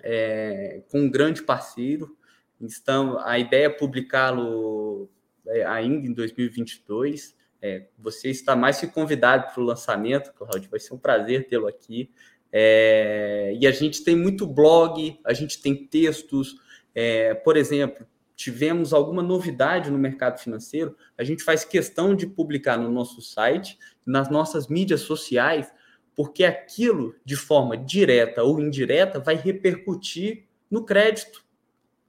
é, 0.02 0.82
com 0.90 1.00
um 1.00 1.10
grande 1.10 1.42
parceiro, 1.42 2.16
então 2.60 3.18
a 3.20 3.38
ideia 3.38 3.66
é 3.66 3.70
publicá-lo 3.70 5.10
é, 5.46 5.64
ainda 5.64 6.06
em 6.06 6.12
2022. 6.12 7.36
É, 7.60 7.86
você 7.98 8.28
está 8.28 8.56
mais 8.56 8.80
que 8.80 8.86
convidado 8.86 9.52
para 9.52 9.62
o 9.62 9.64
lançamento, 9.64 10.32
Claudio, 10.32 10.70
vai 10.70 10.80
ser 10.80 10.94
um 10.94 10.98
prazer 10.98 11.46
tê-lo 11.46 11.68
aqui. 11.68 12.10
É, 12.52 13.56
e 13.58 13.66
a 13.66 13.70
gente 13.70 14.04
tem 14.04 14.16
muito 14.16 14.46
blog, 14.46 15.18
a 15.24 15.32
gente 15.32 15.62
tem 15.62 15.86
textos, 15.86 16.56
é, 16.94 17.34
por 17.34 17.56
exemplo, 17.56 18.06
tivemos 18.36 18.92
alguma 18.92 19.22
novidade 19.22 19.90
no 19.90 19.98
mercado 19.98 20.38
financeiro, 20.38 20.96
a 21.16 21.24
gente 21.24 21.42
faz 21.42 21.64
questão 21.64 22.14
de 22.14 22.26
publicar 22.26 22.76
no 22.76 22.90
nosso 22.90 23.22
site, 23.22 23.78
nas 24.04 24.28
nossas 24.28 24.66
mídias 24.66 25.00
sociais, 25.00 25.72
porque 26.14 26.44
aquilo, 26.44 27.14
de 27.24 27.36
forma 27.36 27.76
direta 27.76 28.42
ou 28.42 28.60
indireta, 28.60 29.18
vai 29.18 29.34
repercutir 29.34 30.44
no 30.70 30.84
crédito 30.84 31.44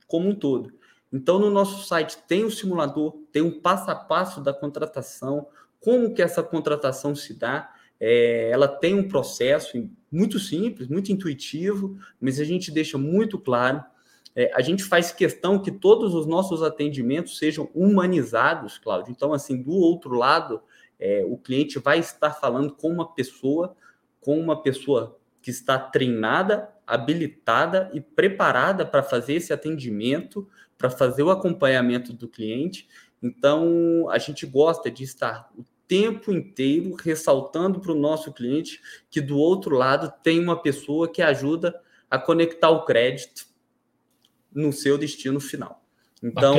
como 0.08 0.30
um 0.30 0.36
todo. 0.36 0.74
Então, 1.12 1.40
no 1.40 1.50
nosso 1.50 1.88
site 1.88 2.18
tem 2.28 2.44
o 2.44 2.48
um 2.48 2.52
simulador, 2.52 3.18
tem 3.32 3.42
um 3.42 3.60
passo 3.60 3.90
a 3.90 3.96
passo 3.96 4.42
da 4.42 4.54
contratação, 4.54 5.48
como 5.80 6.14
que 6.14 6.22
essa 6.22 6.42
contratação 6.42 7.16
se 7.16 7.34
dá. 7.34 7.72
É, 8.00 8.50
ela 8.52 8.68
tem 8.68 8.96
um 8.96 9.08
processo 9.08 9.90
muito 10.12 10.40
simples, 10.40 10.88
muito 10.88 11.12
intuitivo, 11.12 11.98
mas 12.20 12.40
a 12.40 12.44
gente 12.44 12.72
deixa 12.72 12.98
muito 12.98 13.40
claro 13.40 13.84
é, 14.36 14.52
a 14.54 14.62
gente 14.62 14.84
faz 14.84 15.12
questão 15.12 15.60
que 15.60 15.72
todos 15.72 16.16
os 16.16 16.26
nossos 16.26 16.64
atendimentos 16.64 17.38
sejam 17.38 17.70
humanizados, 17.74 18.78
Cláudio. 18.78 19.12
Então, 19.12 19.34
assim, 19.34 19.62
do 19.62 19.72
outro 19.72 20.16
lado, 20.16 20.62
é, 21.00 21.24
o 21.28 21.38
cliente 21.38 21.78
vai 21.78 22.00
estar 22.00 22.32
falando 22.32 22.74
com 22.74 22.90
uma 22.90 23.14
pessoa, 23.14 23.76
com 24.24 24.40
uma 24.40 24.62
pessoa 24.62 25.20
que 25.42 25.52
está 25.52 25.78
treinada, 25.78 26.70
habilitada 26.88 27.92
e 27.94 28.00
preparada 28.00 28.86
para 28.86 29.04
fazer 29.04 29.36
esse 29.36 29.52
atendimento, 29.52 30.48
para 30.78 30.90
fazer 30.90 31.24
o 31.24 31.30
acompanhamento 31.30 32.14
do 32.14 32.28
cliente. 32.28 32.88
Então, 33.22 34.08
a 34.10 34.18
gente 34.18 34.46
gosta 34.46 34.90
de 34.90 35.04
estar 35.04 35.52
o 35.58 35.66
tempo 35.88 36.32
inteiro 36.32 36.96
ressaltando 36.96 37.80
para 37.80 37.92
o 37.92 38.00
nosso 38.00 38.32
cliente 38.34 38.82
que 39.10 39.22
do 39.22 39.38
outro 39.38 39.76
lado 39.76 40.14
tem 40.24 40.40
uma 40.40 40.62
pessoa 40.62 41.12
que 41.12 41.22
ajuda 41.22 41.80
a 42.10 42.18
conectar 42.18 42.70
o 42.70 42.86
crédito 42.86 43.46
no 44.54 44.72
seu 44.72 44.98
destino 44.98 45.40
final. 45.40 45.84
Então, 46.22 46.56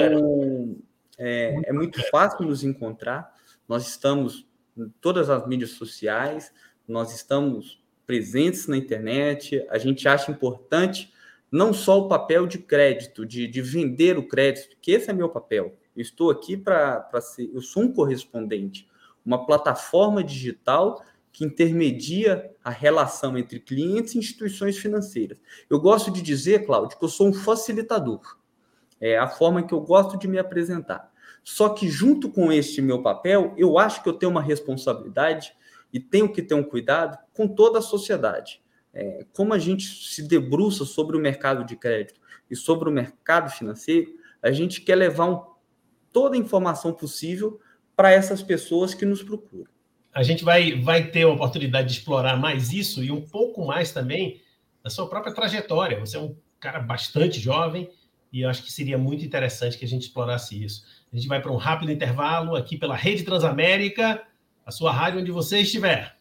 é, 1.19 1.55
é, 1.65 1.73
muito 1.73 2.03
fácil 2.11 2.47
nos 2.47 2.63
encontrar. 2.63 3.33
Nós 3.69 3.87
estamos 3.87 4.47
em 4.77 4.89
todas 5.01 5.31
as 5.31 5.47
mídias 5.47 5.71
sociais, 5.71 6.53
nós 6.87 7.15
estamos 7.15 7.83
presentes 8.07 8.67
na 8.67 8.77
internet. 8.77 9.65
A 9.71 9.79
gente 9.79 10.07
acha 10.07 10.31
importante 10.31 11.13
não 11.51 11.73
só 11.73 12.01
o 12.01 12.09
papel 12.09 12.47
de 12.47 12.59
crédito, 12.59 13.25
de, 13.25 13.47
de 13.47 13.63
vender 13.63 14.19
o 14.19 14.27
crédito, 14.27 14.77
que 14.81 14.93
esse 14.93 15.11
é 15.11 15.13
meu 15.13 15.29
papel. 15.29 15.77
Eu 15.97 16.03
estou 16.03 16.31
aqui 16.31 16.57
para 16.57 17.09
ser, 17.21 17.51
eu 17.55 17.61
sou 17.61 17.85
um 17.85 17.93
correspondente, 17.93 18.89
uma 19.25 19.47
plataforma 19.47 20.23
digital 20.23 21.05
que 21.33 21.45
intermedia 21.45 22.53
a 22.63 22.71
relação 22.71 23.37
entre 23.39 23.59
clientes 23.59 24.15
e 24.15 24.19
instituições 24.19 24.79
financeiras. 24.79 25.39
Eu 25.69 25.81
gosto 25.81 26.11
de 26.11 26.23
dizer, 26.23 26.65
Cláudio, 26.65 26.99
que 26.99 27.05
eu 27.05 27.09
sou 27.09 27.29
um 27.29 27.33
facilitador. 27.33 28.37
É 29.01 29.19
a 29.19 29.29
forma 29.29 29.63
que 29.63 29.75
eu 29.75 29.81
gosto 29.81 30.19
de 30.19 30.29
me 30.29 30.39
apresentar. 30.39 31.13
Só 31.43 31.69
que, 31.69 31.89
junto 31.89 32.31
com 32.31 32.53
este 32.53 32.81
meu 32.81 33.03
papel, 33.03 33.53
eu 33.57 33.79
acho 33.79 34.03
que 34.03 34.09
eu 34.09 34.15
tenho 34.15 34.31
uma 34.31 34.41
responsabilidade 34.43 35.53
e 35.95 36.01
tenho 36.01 36.31
que 36.31 36.43
ter 36.43 36.55
um 36.55 36.63
cuidado 36.63 37.17
com 37.33 37.49
toda 37.49 37.79
a 37.79 37.83
sociedade. 37.83 38.61
É, 38.93 39.25
como 39.33 39.55
a 39.55 39.59
gente 39.59 39.87
se 39.87 40.29
debruça 40.29 40.85
sobre 40.85 41.17
o 41.17 41.21
mercado 41.21 41.65
de 41.65 41.77
crédito 41.77 42.21
e 42.51 42.55
sobre 42.55 42.91
o 42.91 42.93
mercado 42.93 43.51
financeiro, 43.51 44.13
a 44.43 44.53
gente 44.53 44.83
quer 44.83 44.97
levar 44.97 45.31
um, 45.31 45.43
toda 46.13 46.37
a 46.37 46.39
informação 46.39 46.93
possível 46.93 47.59
para 47.97 48.11
essas 48.11 48.43
pessoas 48.43 48.93
que 48.93 49.07
nos 49.07 49.23
procuram 49.23 49.73
a 50.15 50.23
gente 50.23 50.45
vai, 50.45 50.81
vai 50.81 51.11
ter 51.11 51.23
a 51.23 51.29
oportunidade 51.29 51.89
de 51.89 51.99
explorar 51.99 52.37
mais 52.37 52.73
isso 52.73 53.03
e 53.03 53.11
um 53.11 53.21
pouco 53.21 53.67
mais 53.67 53.91
também 53.91 54.41
da 54.83 54.89
sua 54.89 55.09
própria 55.09 55.35
trajetória. 55.35 55.99
Você 55.99 56.17
é 56.17 56.21
um 56.21 56.37
cara 56.61 56.79
bastante 56.79 57.41
jovem 57.41 57.91
e 58.33 58.43
eu 58.43 58.49
acho 58.49 58.63
que 58.63 58.71
seria 58.71 58.97
muito 58.97 59.25
interessante 59.25 59.77
que 59.77 59.85
a 59.85 59.89
gente 59.89 60.03
explorasse 60.03 60.63
isso. 60.63 60.85
A 61.13 61.17
gente 61.17 61.27
vai 61.27 61.43
para 61.43 61.51
um 61.51 61.57
rápido 61.57 61.91
intervalo 61.91 62.55
aqui 62.55 62.79
pela 62.79 62.95
Rede 62.95 63.25
Transamérica, 63.25 64.23
a 64.65 64.71
sua 64.71 64.93
rádio 64.93 65.21
onde 65.21 65.31
você 65.31 65.61
estiver. 65.61 66.17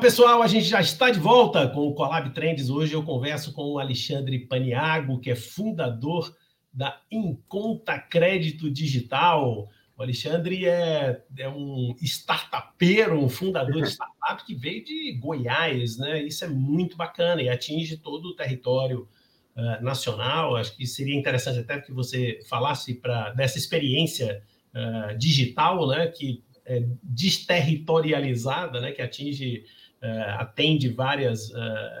pessoal, 0.00 0.40
a 0.40 0.46
gente 0.46 0.64
já 0.64 0.80
está 0.80 1.10
de 1.10 1.20
volta 1.20 1.68
com 1.68 1.86
o 1.86 1.94
Colab 1.94 2.30
Trends. 2.30 2.70
Hoje 2.70 2.94
eu 2.94 3.02
converso 3.02 3.52
com 3.52 3.72
o 3.72 3.78
Alexandre 3.78 4.38
Paniago, 4.38 5.20
que 5.20 5.30
é 5.30 5.36
fundador 5.36 6.34
da 6.72 6.98
Inconta 7.10 7.98
Crédito 7.98 8.70
Digital. 8.70 9.68
O 10.00 10.02
Alexandre 10.02 10.66
é, 10.66 11.22
é 11.36 11.48
um 11.50 11.94
startupeiro, 12.00 13.22
um 13.22 13.28
fundador 13.28 13.82
de 13.82 13.90
startup 13.90 14.46
que 14.46 14.54
veio 14.54 14.82
de 14.82 15.12
Goiás, 15.20 15.98
né? 15.98 16.22
Isso 16.22 16.42
é 16.42 16.48
muito 16.48 16.96
bacana 16.96 17.42
e 17.42 17.50
atinge 17.50 17.98
todo 17.98 18.30
o 18.30 18.34
território 18.34 19.06
uh, 19.54 19.84
nacional. 19.84 20.56
Acho 20.56 20.74
que 20.74 20.86
seria 20.86 21.14
interessante 21.14 21.58
até 21.58 21.78
que 21.78 21.92
você 21.92 22.40
falasse 22.48 22.94
para 22.94 23.28
dessa 23.32 23.58
experiência 23.58 24.42
uh, 24.74 25.18
digital, 25.18 25.86
né? 25.86 26.06
Que 26.06 26.42
é 26.64 26.82
desterritorializada, 27.02 28.80
né? 28.80 28.92
Que 28.92 29.02
atinge 29.02 29.66
uh, 30.02 30.40
atende 30.40 30.88
várias 30.88 31.52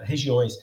regiões. 0.04 0.54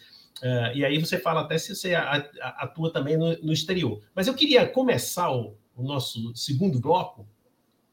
Uh, 0.42 0.74
e 0.74 0.84
aí 0.84 0.98
você 0.98 1.20
fala 1.20 1.42
até 1.42 1.60
se 1.60 1.76
você 1.76 1.94
atua 1.94 2.92
também 2.92 3.16
no, 3.16 3.38
no 3.44 3.54
exterior. 3.54 4.02
Mas 4.16 4.26
eu 4.26 4.34
queria 4.34 4.68
começar 4.68 5.32
o, 5.32 5.56
o, 5.78 5.84
nosso 5.84 6.36
segundo 6.36 6.80
bloco 6.80 7.28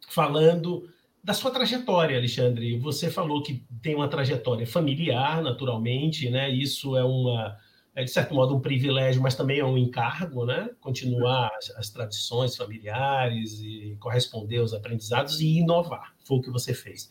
falando 0.08 0.88
da 1.22 1.32
sua 1.32 1.50
trajetória, 1.50 2.16
Alexandre. 2.16 2.78
Você 2.78 3.10
falou 3.10 3.42
que 3.42 3.64
tem 3.80 3.94
uma 3.94 4.08
trajetória 4.08 4.66
familiar, 4.66 5.42
naturalmente, 5.42 6.28
né? 6.28 6.50
Isso 6.50 6.96
é 6.96 7.04
uma 7.04 7.56
é 7.96 8.02
de 8.02 8.10
certo 8.10 8.34
modo 8.34 8.56
um 8.56 8.60
privilégio, 8.60 9.22
mas 9.22 9.36
também 9.36 9.60
é 9.60 9.64
um 9.64 9.78
encargo, 9.78 10.44
né? 10.44 10.68
Continuar 10.80 11.48
as, 11.56 11.70
as 11.76 11.90
tradições 11.90 12.56
familiares 12.56 13.60
e 13.60 13.96
corresponder 14.00 14.58
aos 14.58 14.74
aprendizados 14.74 15.40
e 15.40 15.58
inovar. 15.58 16.12
Foi 16.24 16.38
o 16.38 16.40
que 16.40 16.50
você 16.50 16.74
fez. 16.74 17.08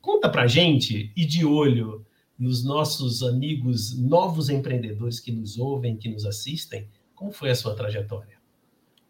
Conta 0.00 0.30
para 0.30 0.46
gente 0.46 1.12
e 1.14 1.26
de 1.26 1.44
olho 1.44 2.06
nos 2.38 2.64
nossos 2.64 3.22
amigos 3.22 3.98
novos 3.98 4.48
empreendedores 4.48 5.20
que 5.20 5.32
nos 5.32 5.58
ouvem, 5.58 5.96
que 5.96 6.08
nos 6.08 6.24
assistem, 6.24 6.88
como 7.14 7.32
foi 7.32 7.50
a 7.50 7.54
sua 7.54 7.74
trajetória? 7.74 8.36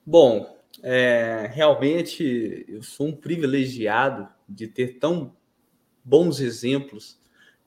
Bom, 0.05 0.56
é, 0.83 1.51
realmente 1.53 2.65
eu 2.69 2.83
sou 2.83 3.09
um 3.09 3.17
privilegiado 3.17 4.29
de 4.49 4.67
ter 4.67 4.99
tão 4.99 5.35
bons 6.05 6.41
exemplos 6.41 7.19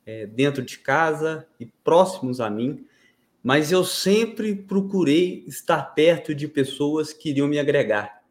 é, 0.05 0.25
dentro 0.25 0.63
de 0.63 0.79
casa 0.79 1.47
e 1.59 1.65
próximos 1.65 2.39
a 2.39 2.49
mim, 2.49 2.85
mas 3.43 3.71
eu 3.71 3.83
sempre 3.83 4.55
procurei 4.55 5.43
estar 5.47 5.81
perto 5.93 6.33
de 6.33 6.47
pessoas 6.47 7.13
que 7.13 7.29
iriam 7.29 7.47
me 7.47 7.59
agregar. 7.59 8.21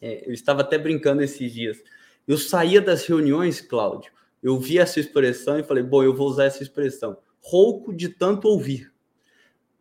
É, 0.00 0.28
eu 0.28 0.32
estava 0.32 0.60
até 0.60 0.78
brincando 0.78 1.22
esses 1.22 1.52
dias. 1.52 1.82
Eu 2.26 2.38
saía 2.38 2.80
das 2.80 3.06
reuniões, 3.06 3.60
Cláudio, 3.60 4.12
eu 4.42 4.58
vi 4.58 4.78
essa 4.78 5.00
expressão 5.00 5.58
e 5.58 5.64
falei, 5.64 5.82
bom, 5.82 6.02
eu 6.02 6.14
vou 6.14 6.28
usar 6.28 6.44
essa 6.44 6.62
expressão. 6.62 7.16
Rouco 7.40 7.94
de 7.94 8.08
tanto 8.08 8.48
ouvir. 8.48 8.92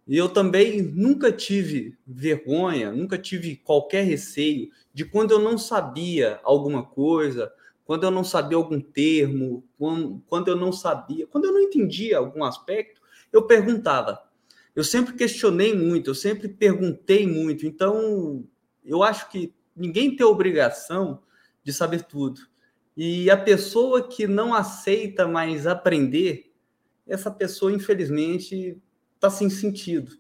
E 0.08 0.18
eu 0.18 0.28
também 0.28 0.82
nunca 0.82 1.32
tive 1.32 1.98
vergonha, 2.06 2.92
nunca 2.92 3.18
tive 3.18 3.56
qualquer 3.56 4.04
receio 4.04 4.70
de 4.94 5.06
quando 5.06 5.32
eu 5.32 5.40
não 5.40 5.58
sabia 5.58 6.40
alguma 6.44 6.84
coisa, 6.84 7.52
quando 7.86 8.04
eu 8.04 8.12
não 8.12 8.24
sabia 8.24 8.58
algum 8.58 8.80
termo, 8.80 9.64
quando, 9.78 10.48
eu 10.48 10.56
não 10.56 10.72
sabia, 10.72 11.28
quando 11.28 11.46
eu 11.46 11.54
não 11.54 11.62
entendia 11.62 12.18
algum 12.18 12.44
aspecto, 12.44 13.02
eu 13.32 13.44
perguntava. 13.44 14.22
Eu 14.76 14.84
sempre 14.84 15.14
questionei 15.14 15.76
muito, 15.76 16.10
eu 16.10 16.16
sempre 16.16 16.48
perguntei 16.48 17.28
muito. 17.28 17.66
Então, 17.66 18.44
eu 18.84 19.04
acho 19.04 19.30
que 19.30 19.54
ninguém 19.76 20.16
tem 20.16 20.26
obrigação 20.26 21.22
de 21.64 21.72
saber 21.72 22.04
tudo. 22.04 22.42
E 22.96 23.30
a 23.30 23.38
pessoa 23.38 24.08
que 24.08 24.28
não 24.28 24.54
aceita 24.54 25.28
mais 25.28 25.66
aprender, 25.68 26.52
essa 27.08 27.30
pessoa, 27.30 27.72
infelizmente, 27.72 28.78
está 29.24 29.30
sem 29.30 29.50
sentido. 29.50 30.18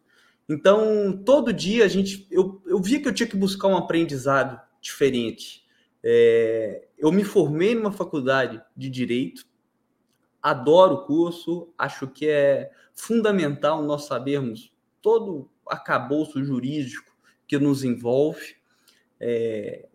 Então, 0.48 1.22
todo 1.26 1.54
dia 1.54 1.84
a 1.86 1.88
gente. 1.88 2.26
Eu, 2.32 2.62
eu 2.66 2.82
via 2.82 3.02
que 3.02 3.08
eu 3.08 3.14
tinha 3.14 3.28
que 3.28 3.36
buscar 3.36 3.68
um 3.68 3.78
aprendizado 3.78 4.60
diferente. 4.82 5.64
É, 6.02 6.88
eu 6.98 7.12
me 7.12 7.24
formei 7.24 7.76
numa 7.76 7.92
faculdade 7.92 8.62
de 8.76 8.90
direito, 8.90 9.46
adoro 10.42 10.96
o 10.96 11.06
curso, 11.06 11.74
acho 11.78 12.08
que 12.08 12.28
é 12.28 12.72
fundamental 12.94 13.82
nós 13.82 14.06
sabermos 14.06 14.74
todo 15.02 15.50
o 15.66 15.72
acabouço 15.72 16.44
jurídico 16.44 17.16
que 17.48 17.58
nos 17.58 17.84
envolve. 17.86 18.56
É, 19.20 19.88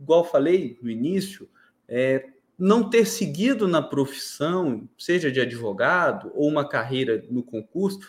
igual 0.00 0.24
falei 0.24 0.78
no 0.82 0.90
início, 0.90 1.48
é, 1.86 2.30
não 2.58 2.90
ter 2.90 3.06
seguido 3.06 3.68
na 3.68 3.80
profissão, 3.80 4.88
seja 4.98 5.30
de 5.30 5.40
advogado 5.40 6.32
ou 6.34 6.48
uma 6.48 6.68
carreira 6.68 7.24
no 7.30 7.42
concurso, 7.42 8.00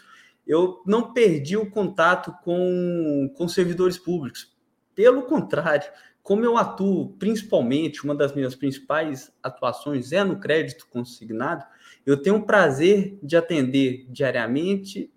eu 0.46 0.82
não 0.86 1.14
perdi 1.14 1.56
o 1.56 1.70
contato 1.70 2.34
com, 2.44 3.32
com 3.36 3.48
servidores 3.48 3.98
públicos. 3.98 4.54
Pelo 4.94 5.24
contrário, 5.24 5.90
como 6.22 6.46
eu 6.46 6.58
atuo 6.58 7.14
principalmente, 7.18 8.04
uma 8.04 8.16
das 8.16 8.34
minhas 8.34 8.56
principais 8.56 9.32
atuações 9.42 10.12
é 10.12 10.24
no 10.24 10.40
crédito 10.40 10.88
consignado, 10.90 11.66
eu 12.06 12.22
tenho 12.22 12.38
o 12.38 12.46
prazer 12.46 13.18
de 13.22 13.36
atender 13.36 14.06
diariamente 14.10 15.12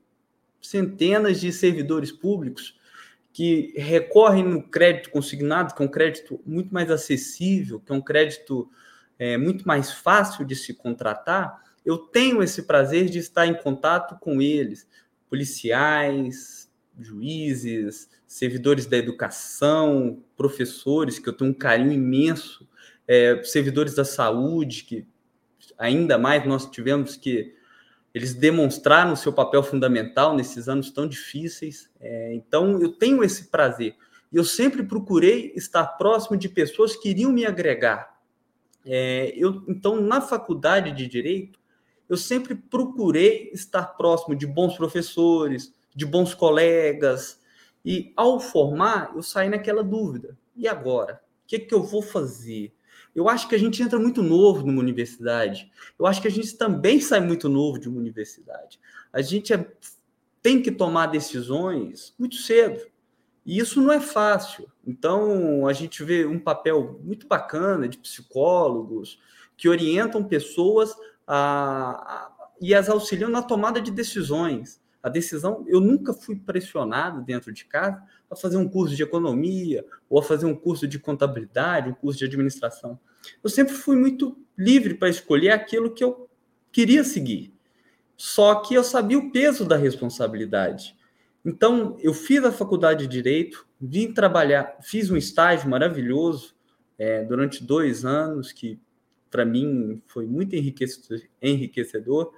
centenas 0.60 1.40
de 1.40 1.52
servidores 1.52 2.10
públicos 2.10 2.78
que 3.32 3.74
recorrem 3.76 4.44
no 4.44 4.62
crédito 4.62 5.10
consignado, 5.10 5.74
que 5.74 5.82
é 5.82 5.84
um 5.84 5.90
crédito 5.90 6.40
muito 6.46 6.72
mais 6.72 6.90
acessível, 6.90 7.78
que 7.78 7.92
é 7.92 7.94
um 7.94 8.00
crédito 8.00 8.68
é, 9.18 9.36
muito 9.36 9.66
mais 9.66 9.92
fácil 9.92 10.44
de 10.44 10.56
se 10.56 10.74
contratar, 10.74 11.62
eu 11.84 11.98
tenho 11.98 12.42
esse 12.42 12.64
prazer 12.64 13.08
de 13.08 13.18
estar 13.18 13.46
em 13.46 13.54
contato 13.54 14.18
com 14.18 14.42
eles, 14.42 14.88
policiais, 15.28 16.70
juízes, 16.98 18.08
servidores 18.26 18.86
da 18.86 18.96
educação, 18.96 20.22
professores, 20.36 21.18
que 21.18 21.28
eu 21.28 21.32
tenho 21.32 21.50
um 21.50 21.54
carinho 21.54 21.92
imenso, 21.92 22.68
é, 23.06 23.42
servidores 23.44 23.94
da 23.94 24.04
saúde, 24.04 24.84
que 24.84 25.06
ainda 25.78 26.18
mais 26.18 26.46
nós 26.46 26.66
tivemos 26.66 27.16
que 27.16 27.54
eles 28.14 28.32
demonstraram 28.32 29.12
o 29.12 29.16
seu 29.16 29.32
papel 29.32 29.62
fundamental 29.62 30.34
nesses 30.34 30.68
anos 30.68 30.90
tão 30.90 31.06
difíceis. 31.06 31.90
É, 32.00 32.32
então, 32.34 32.80
eu 32.80 32.90
tenho 32.92 33.22
esse 33.22 33.48
prazer. 33.48 33.94
Eu 34.32 34.42
sempre 34.42 34.82
procurei 34.82 35.52
estar 35.54 35.84
próximo 35.98 36.36
de 36.36 36.48
pessoas 36.48 36.96
que 36.96 37.10
iriam 37.10 37.30
me 37.30 37.44
agregar. 37.44 38.18
É, 38.86 39.34
eu, 39.36 39.62
então, 39.68 40.00
na 40.00 40.20
faculdade 40.20 40.92
de 40.92 41.06
Direito, 41.06 41.58
eu 42.09 42.16
sempre 42.16 42.55
procurei 42.55 43.51
estar 43.53 43.85
próximo 43.97 44.35
de 44.35 44.47
bons 44.47 44.77
professores, 44.77 45.75
de 45.95 46.07
bons 46.07 46.35
colegas. 46.35 47.40
E, 47.85 48.12
ao 48.16 48.38
formar, 48.38 49.12
eu 49.14 49.23
saí 49.23 49.49
naquela 49.49 49.83
dúvida. 49.83 50.37
E 50.55 50.69
agora? 50.69 51.21
O 51.45 51.47
que, 51.47 51.59
que 51.59 51.75
eu 51.75 51.83
vou 51.83 52.03
fazer? 52.03 52.73
Eu 53.14 53.29
acho 53.29 53.49
que 53.49 53.55
a 53.55 53.59
gente 53.59 53.83
entra 53.83 53.99
muito 53.99 54.23
novo 54.23 54.66
numa 54.66 54.81
universidade. 54.81 55.71
Eu 55.99 56.07
acho 56.07 56.21
que 56.21 56.29
a 56.29 56.31
gente 56.31 56.57
também 56.57 57.01
sai 57.01 57.21
muito 57.21 57.49
novo 57.49 57.79
de 57.79 57.88
uma 57.88 57.99
universidade. 57.99 58.79
A 59.12 59.23
gente 59.23 59.53
é, 59.53 59.66
tem 60.42 60.61
que 60.61 60.71
tomar 60.71 61.07
decisões 61.07 62.14
muito 62.19 62.37
cedo. 62.37 62.81
E 63.45 63.59
isso 63.59 63.81
não 63.81 63.92
é 63.92 64.01
fácil. 64.01 64.71
Então, 64.87 65.66
a 65.66 65.73
gente 65.73 66.05
vê 66.05 66.27
um 66.27 66.38
papel 66.38 67.01
muito 67.03 67.27
bacana 67.27 67.88
de 67.88 67.97
psicólogos 67.97 69.19
que 69.57 69.69
orientam 69.69 70.23
pessoas 70.23 70.95
a, 71.26 71.90
a, 71.90 72.30
e 72.60 72.74
as 72.74 72.88
auxiliam 72.88 73.28
na 73.28 73.42
tomada 73.42 73.80
de 73.80 73.90
decisões. 73.90 74.80
A 75.02 75.08
decisão, 75.08 75.64
eu 75.68 75.80
nunca 75.80 76.12
fui 76.12 76.36
pressionado 76.36 77.22
dentro 77.22 77.52
de 77.52 77.64
casa 77.64 78.02
a 78.30 78.34
fazer 78.34 78.56
um 78.56 78.68
curso 78.68 78.96
de 78.96 79.02
economia 79.02 79.84
ou 80.08 80.18
a 80.18 80.22
fazer 80.22 80.46
um 80.46 80.54
curso 80.54 80.86
de 80.86 80.98
contabilidade, 80.98 81.90
um 81.90 81.94
curso 81.94 82.18
de 82.18 82.24
administração. 82.24 82.98
Eu 83.42 83.50
sempre 83.50 83.74
fui 83.74 83.96
muito 83.96 84.36
livre 84.56 84.94
para 84.94 85.08
escolher 85.08 85.50
aquilo 85.50 85.92
que 85.92 86.02
eu 86.02 86.28
queria 86.72 87.04
seguir. 87.04 87.54
Só 88.16 88.56
que 88.56 88.74
eu 88.74 88.82
sabia 88.82 89.18
o 89.18 89.30
peso 89.30 89.64
da 89.64 89.76
responsabilidade. 89.76 90.96
Então, 91.44 91.96
eu 92.00 92.12
fiz 92.12 92.42
a 92.44 92.50
faculdade 92.50 93.06
de 93.06 93.12
Direito, 93.12 93.66
vim 93.80 94.12
trabalhar, 94.12 94.78
fiz 94.82 95.10
um 95.10 95.16
estágio 95.16 95.68
maravilhoso 95.68 96.54
é, 96.98 97.22
durante 97.22 97.62
dois 97.62 98.04
anos, 98.04 98.50
que 98.50 98.80
para 99.30 99.44
mim 99.44 100.02
foi 100.06 100.26
muito 100.26 100.54
enriquecedor. 100.54 102.32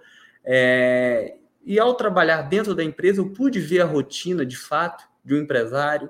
É, 0.44 1.36
e 1.64 1.78
ao 1.78 1.94
trabalhar 1.94 2.42
dentro 2.42 2.74
da 2.74 2.82
empresa, 2.82 3.20
eu 3.20 3.30
pude 3.30 3.60
ver 3.60 3.82
a 3.82 3.84
rotina 3.84 4.44
de 4.44 4.56
fato 4.56 5.04
de 5.24 5.34
um 5.34 5.38
empresário, 5.38 6.08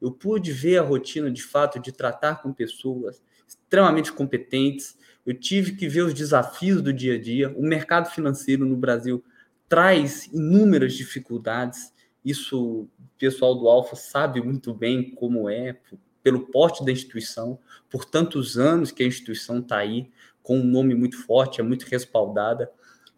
eu 0.00 0.10
pude 0.10 0.52
ver 0.52 0.78
a 0.78 0.82
rotina 0.82 1.30
de 1.30 1.42
fato 1.42 1.78
de 1.78 1.92
tratar 1.92 2.42
com 2.42 2.52
pessoas 2.52 3.22
extremamente 3.46 4.12
competentes. 4.12 4.96
Eu 5.26 5.34
tive 5.34 5.72
que 5.72 5.88
ver 5.88 6.02
os 6.02 6.14
desafios 6.14 6.80
do 6.80 6.92
dia 6.92 7.16
a 7.16 7.20
dia. 7.20 7.50
O 7.56 7.62
mercado 7.62 8.08
financeiro 8.10 8.64
no 8.64 8.76
Brasil 8.76 9.22
traz 9.68 10.26
inúmeras 10.32 10.94
dificuldades. 10.94 11.92
Isso 12.24 12.82
o 12.82 12.88
pessoal 13.18 13.54
do 13.54 13.68
Alfa 13.68 13.96
sabe 13.96 14.40
muito 14.40 14.72
bem 14.72 15.14
como 15.14 15.48
é, 15.48 15.78
pelo 16.22 16.46
porte 16.46 16.84
da 16.84 16.92
instituição, 16.92 17.58
por 17.88 18.04
tantos 18.04 18.58
anos 18.58 18.90
que 18.90 19.02
a 19.02 19.06
instituição 19.06 19.58
está 19.58 19.78
aí, 19.78 20.10
com 20.42 20.58
um 20.58 20.64
nome 20.64 20.94
muito 20.94 21.22
forte, 21.24 21.60
é 21.60 21.64
muito 21.64 21.84
respaldada. 21.84 22.70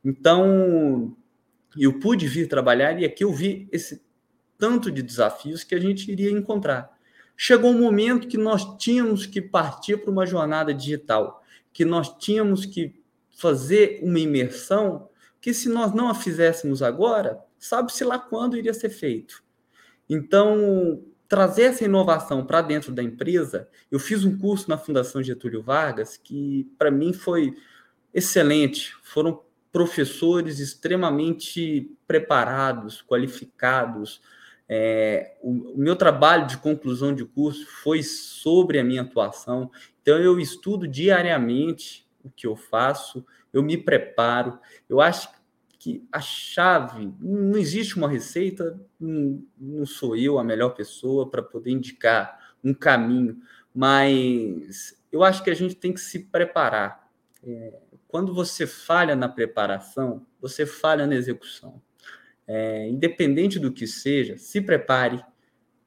Então, 0.04 1.16
eu 1.76 1.98
pude 1.98 2.26
vir 2.26 2.48
trabalhar 2.48 3.00
e 3.00 3.04
aqui 3.04 3.24
eu 3.24 3.32
vi 3.32 3.68
esse 3.72 4.02
tanto 4.58 4.90
de 4.90 5.02
desafios 5.02 5.64
que 5.64 5.74
a 5.74 5.80
gente 5.80 6.10
iria 6.10 6.30
encontrar. 6.30 6.96
Chegou 7.36 7.70
um 7.70 7.80
momento 7.80 8.28
que 8.28 8.38
nós 8.38 8.76
tínhamos 8.76 9.26
que 9.26 9.40
partir 9.40 9.96
para 9.96 10.10
uma 10.10 10.26
jornada 10.26 10.72
digital, 10.72 11.42
que 11.72 11.84
nós 11.84 12.16
tínhamos 12.18 12.66
que 12.66 12.94
fazer 13.30 14.00
uma 14.02 14.20
imersão 14.20 15.08
que 15.40 15.52
se 15.52 15.68
nós 15.68 15.92
não 15.92 16.08
a 16.08 16.14
fizéssemos 16.14 16.82
agora, 16.82 17.40
sabe-se 17.58 18.04
lá 18.04 18.18
quando 18.18 18.56
iria 18.56 18.72
ser 18.72 18.90
feito. 18.90 19.42
Então, 20.08 21.02
trazer 21.32 21.62
essa 21.62 21.82
inovação 21.82 22.44
para 22.44 22.60
dentro 22.60 22.92
da 22.92 23.02
empresa, 23.02 23.66
eu 23.90 23.98
fiz 23.98 24.22
um 24.22 24.36
curso 24.36 24.68
na 24.68 24.76
Fundação 24.76 25.22
Getúlio 25.22 25.62
Vargas 25.62 26.14
que, 26.14 26.70
para 26.76 26.90
mim, 26.90 27.14
foi 27.14 27.56
excelente. 28.12 28.94
Foram 29.02 29.40
professores 29.72 30.58
extremamente 30.58 31.90
preparados, 32.06 33.00
qualificados. 33.00 34.20
É, 34.68 35.38
o, 35.40 35.72
o, 35.72 35.78
meu 35.78 35.96
trabalho 35.96 36.46
de 36.46 36.58
conclusão 36.58 37.14
de 37.14 37.24
curso 37.24 37.66
foi 37.82 38.02
sobre 38.02 38.78
a 38.78 38.84
minha 38.84 39.00
atuação. 39.00 39.70
Então, 40.02 40.18
eu 40.18 40.38
estudo 40.38 40.86
diariamente 40.86 42.06
o 42.22 42.28
que 42.28 42.46
eu 42.46 42.54
faço, 42.54 43.24
eu 43.54 43.62
me 43.62 43.78
preparo. 43.78 44.58
Eu 44.86 45.00
acho 45.00 45.32
que 45.32 45.38
a 46.12 46.20
chave, 46.20 47.12
não 47.20 47.58
existe 47.58 47.96
uma 47.96 48.08
receita, 48.08 48.78
não, 49.00 49.42
não 49.58 49.84
sou 49.86 50.16
eu 50.16 50.38
a 50.38 50.44
melhor 50.44 50.70
pessoa 50.70 51.28
para 51.28 51.42
poder 51.42 51.70
indicar 51.70 52.54
um 52.62 52.72
caminho, 52.72 53.40
mas 53.74 54.96
eu 55.10 55.24
acho 55.24 55.42
que 55.42 55.50
a 55.50 55.54
gente 55.54 55.74
tem 55.74 55.92
que 55.92 56.00
se 56.00 56.20
preparar. 56.20 57.10
É, 57.44 57.80
quando 58.06 58.32
você 58.32 58.66
falha 58.66 59.16
na 59.16 59.28
preparação, 59.28 60.24
você 60.40 60.64
falha 60.66 61.06
na 61.06 61.14
execução. 61.14 61.80
É, 62.46 62.88
independente 62.88 63.58
do 63.58 63.72
que 63.72 63.86
seja, 63.86 64.36
se 64.36 64.60
prepare, 64.60 65.24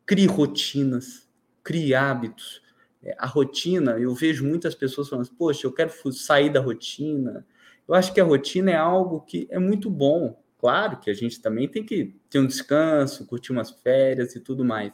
crie 0.05 0.25
rotinas, 0.25 1.29
crie 1.63 1.93
hábitos. 1.93 2.62
É, 3.03 3.15
a 3.17 3.27
rotina, 3.27 3.99
eu 3.99 4.13
vejo 4.13 4.45
muitas 4.45 4.73
pessoas 4.73 5.08
falando, 5.08 5.29
poxa, 5.38 5.67
eu 5.67 5.71
quero 5.71 5.91
sair 6.12 6.49
da 6.49 6.60
rotina, 6.60 7.45
eu 7.88 7.93
acho 7.93 8.13
que 8.13 8.21
a 8.21 8.24
rotina 8.24 8.71
é 8.71 8.76
algo 8.76 9.21
que 9.21 9.48
é 9.50 9.60
muito 9.60 9.89
bom. 9.89 10.41
Claro 10.58 11.00
que 11.00 11.10
a 11.10 11.13
gente 11.13 11.41
também 11.41 11.67
tem 11.67 11.84
que 11.84 12.15
ter 12.30 12.39
um 12.39 12.48
descanso, 12.48 13.26
curtir 13.26 13.52
umas 13.52 13.69
férias 13.69 14.36
e 14.36 14.39
tudo 14.39 14.65
mais. 14.65 14.93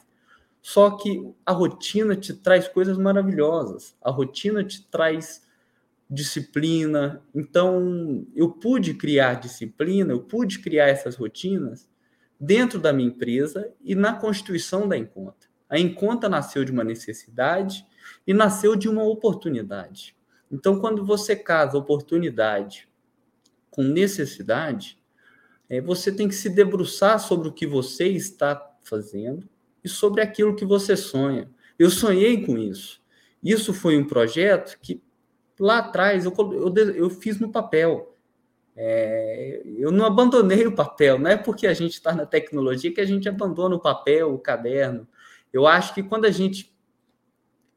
Só 0.60 0.90
que 0.92 1.32
a 1.44 1.52
rotina 1.52 2.14
te 2.14 2.34
traz 2.34 2.68
coisas 2.68 2.96
maravilhosas. 2.98 3.96
A 4.00 4.10
rotina 4.10 4.62
te 4.62 4.86
traz 4.88 5.42
disciplina. 6.08 7.22
Então, 7.34 8.26
eu 8.34 8.50
pude 8.50 8.94
criar 8.94 9.34
disciplina, 9.34 10.12
eu 10.12 10.20
pude 10.20 10.58
criar 10.58 10.88
essas 10.88 11.16
rotinas 11.16 11.88
dentro 12.38 12.78
da 12.78 12.92
minha 12.92 13.08
empresa 13.08 13.72
e 13.82 13.94
na 13.94 14.12
constituição 14.12 14.86
da 14.86 14.96
Enconta. 14.96 15.46
A 15.68 15.78
Enconta 15.78 16.28
nasceu 16.28 16.64
de 16.64 16.70
uma 16.70 16.84
necessidade 16.84 17.86
e 18.26 18.34
nasceu 18.34 18.76
de 18.76 18.88
uma 18.88 19.04
oportunidade. 19.04 20.14
Então, 20.52 20.78
quando 20.78 21.02
você 21.02 21.34
casa 21.34 21.78
oportunidade 21.78 22.86
com 23.70 23.82
necessidade, 23.82 24.98
é, 25.68 25.80
você 25.80 26.12
tem 26.12 26.28
que 26.28 26.34
se 26.34 26.50
debruçar 26.50 27.18
sobre 27.18 27.48
o 27.48 27.52
que 27.52 27.66
você 27.66 28.08
está 28.08 28.70
fazendo 28.82 29.48
e 29.82 29.88
sobre 29.88 30.20
aquilo 30.20 30.54
que 30.54 30.66
você 30.66 30.94
sonha. 30.94 31.50
Eu 31.78 31.88
sonhei 31.88 32.44
com 32.44 32.58
isso. 32.58 33.00
Isso 33.42 33.72
foi 33.72 33.96
um 33.96 34.06
projeto 34.06 34.78
que 34.80 35.02
lá 35.58 35.78
atrás 35.78 36.26
eu, 36.26 36.34
eu, 36.52 36.94
eu 36.94 37.10
fiz 37.10 37.40
no 37.40 37.50
papel. 37.50 38.14
É, 38.76 39.62
eu 39.64 39.90
não 39.90 40.04
abandonei 40.04 40.66
o 40.66 40.74
papel, 40.74 41.18
não 41.18 41.30
é 41.30 41.36
porque 41.36 41.66
a 41.66 41.74
gente 41.74 41.92
está 41.92 42.14
na 42.14 42.26
tecnologia 42.26 42.92
que 42.92 43.00
a 43.00 43.06
gente 43.06 43.28
abandona 43.28 43.74
o 43.74 43.80
papel, 43.80 44.34
o 44.34 44.38
caderno. 44.38 45.08
Eu 45.50 45.66
acho 45.66 45.94
que 45.94 46.02
quando 46.02 46.26
a 46.26 46.30
gente 46.30 46.74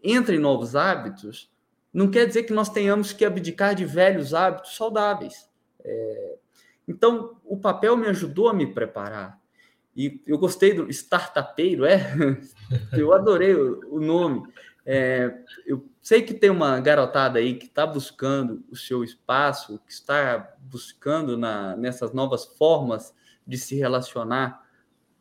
entra 0.03 0.35
em 0.35 0.39
novos 0.39 0.75
hábitos, 0.75 1.49
não 1.95 2.11
quer 2.11 2.27
dizer 2.27 2.43
que 2.43 2.51
nós 2.51 2.67
tenhamos 2.67 3.13
que 3.13 3.23
abdicar 3.23 3.73
de 3.73 3.85
velhos 3.85 4.33
hábitos 4.33 4.75
saudáveis. 4.75 5.49
É, 5.81 6.35
então, 6.85 7.37
o 7.45 7.57
papel 7.57 7.95
me 7.95 8.07
ajudou 8.07 8.49
a 8.49 8.53
me 8.53 8.67
preparar. 8.67 9.39
E 9.95 10.21
eu 10.27 10.37
gostei 10.37 10.73
do 10.73 10.89
startupeiro, 10.89 11.85
é? 11.85 12.01
eu 12.91 13.13
adorei 13.13 13.55
o, 13.55 14.01
nome. 14.01 14.43
É, 14.85 15.39
eu 15.65 15.87
sei 16.01 16.21
que 16.21 16.33
tem 16.33 16.49
uma 16.49 16.81
garotada 16.81 17.39
aí 17.39 17.55
que 17.55 17.67
está 17.67 17.87
buscando 17.87 18.61
o 18.69 18.75
seu 18.75 19.01
espaço, 19.01 19.79
que 19.85 19.93
está 19.93 20.53
buscando 20.59 21.37
na, 21.37 21.77
nessas 21.77 22.11
novas 22.11 22.43
formas 22.43 23.15
de 23.47 23.57
se 23.57 23.73
relacionar 23.73 24.67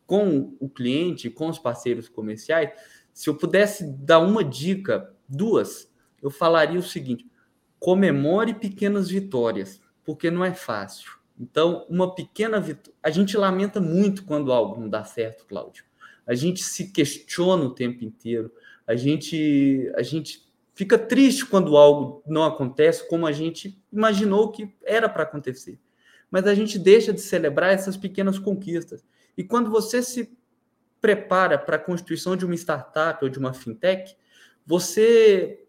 com 0.05 0.57
o 0.59 0.67
cliente, 0.67 1.29
com 1.29 1.47
os 1.47 1.57
parceiros 1.57 2.09
comerciais. 2.09 2.71
Se 3.13 3.29
eu 3.29 3.35
pudesse 3.35 3.85
dar 3.97 4.19
uma 4.19 4.43
dica, 4.43 5.15
duas, 5.25 5.89
eu 6.21 6.29
falaria 6.29 6.79
o 6.79 6.83
seguinte: 6.83 7.25
comemore 7.79 8.53
pequenas 8.53 9.09
vitórias, 9.09 9.81
porque 10.03 10.31
não 10.31 10.43
é 10.43 10.53
fácil. 10.53 11.11
Então, 11.39 11.85
uma 11.89 12.15
pequena 12.15 12.59
vitória. 12.59 12.93
A 13.03 13.09
gente 13.09 13.35
lamenta 13.35 13.81
muito 13.81 14.23
quando 14.23 14.51
algo 14.51 14.79
não 14.79 14.89
dá 14.89 15.03
certo, 15.03 15.45
Cláudio. 15.45 15.83
A 16.25 16.33
gente 16.33 16.63
se 16.63 16.91
questiona 16.91 17.65
o 17.65 17.73
tempo 17.73 18.03
inteiro. 18.03 18.51
A 18.87 18.95
gente, 18.95 19.91
a 19.95 20.01
gente 20.01 20.45
fica 20.73 20.97
triste 20.97 21.45
quando 21.45 21.77
algo 21.77 22.23
não 22.25 22.43
acontece 22.43 23.07
como 23.07 23.27
a 23.27 23.31
gente 23.31 23.81
imaginou 23.91 24.51
que 24.51 24.73
era 24.83 25.09
para 25.09 25.23
acontecer. 25.23 25.79
Mas 26.31 26.47
a 26.47 26.55
gente 26.55 26.79
deixa 26.79 27.13
de 27.13 27.21
celebrar 27.21 27.73
essas 27.73 27.97
pequenas 27.97 28.39
conquistas. 28.39 29.05
E 29.37 29.43
quando 29.43 29.69
você 29.69 30.01
se 30.01 30.35
prepara 31.01 31.57
para 31.57 31.75
a 31.75 31.79
constituição 31.79 32.35
de 32.35 32.45
uma 32.45 32.55
startup 32.55 33.23
ou 33.23 33.29
de 33.29 33.37
uma 33.37 33.53
fintech, 33.53 34.15
você 34.65 35.64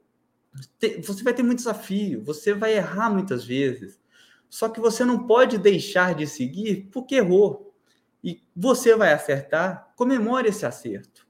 você 1.03 1.23
vai 1.23 1.35
ter 1.35 1.42
muito 1.42 1.59
desafio, 1.59 2.23
você 2.23 2.55
vai 2.55 2.75
errar 2.75 3.11
muitas 3.11 3.45
vezes. 3.45 4.01
Só 4.49 4.69
que 4.69 4.81
você 4.81 5.05
não 5.05 5.27
pode 5.27 5.59
deixar 5.59 6.14
de 6.14 6.27
seguir 6.27 6.88
porque 6.92 7.16
errou. 7.16 7.75
E 8.23 8.42
você 8.55 8.97
vai 8.97 9.12
acertar, 9.12 9.92
comemore 9.97 10.49
esse 10.49 10.64
acerto. 10.64 11.27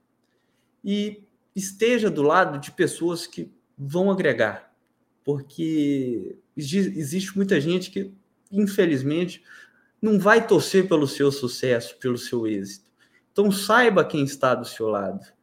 E 0.83 1.27
esteja 1.55 2.09
do 2.09 2.21
lado 2.21 2.59
de 2.59 2.71
pessoas 2.71 3.27
que 3.27 3.51
vão 3.77 4.09
agregar. 4.09 4.73
Porque 5.23 6.37
existe 6.55 7.35
muita 7.35 7.59
gente 7.59 7.91
que, 7.91 8.13
infelizmente, 8.51 9.43
não 10.01 10.17
vai 10.17 10.47
torcer 10.47 10.87
pelo 10.87 11.07
seu 11.07 11.31
sucesso, 11.31 11.97
pelo 11.97 12.17
seu 12.17 12.47
êxito. 12.47 12.85
Então, 13.31 13.51
saiba 13.51 14.05
quem 14.05 14.23
está 14.23 14.55
do 14.55 14.65
seu 14.65 14.87
lado 14.87 15.36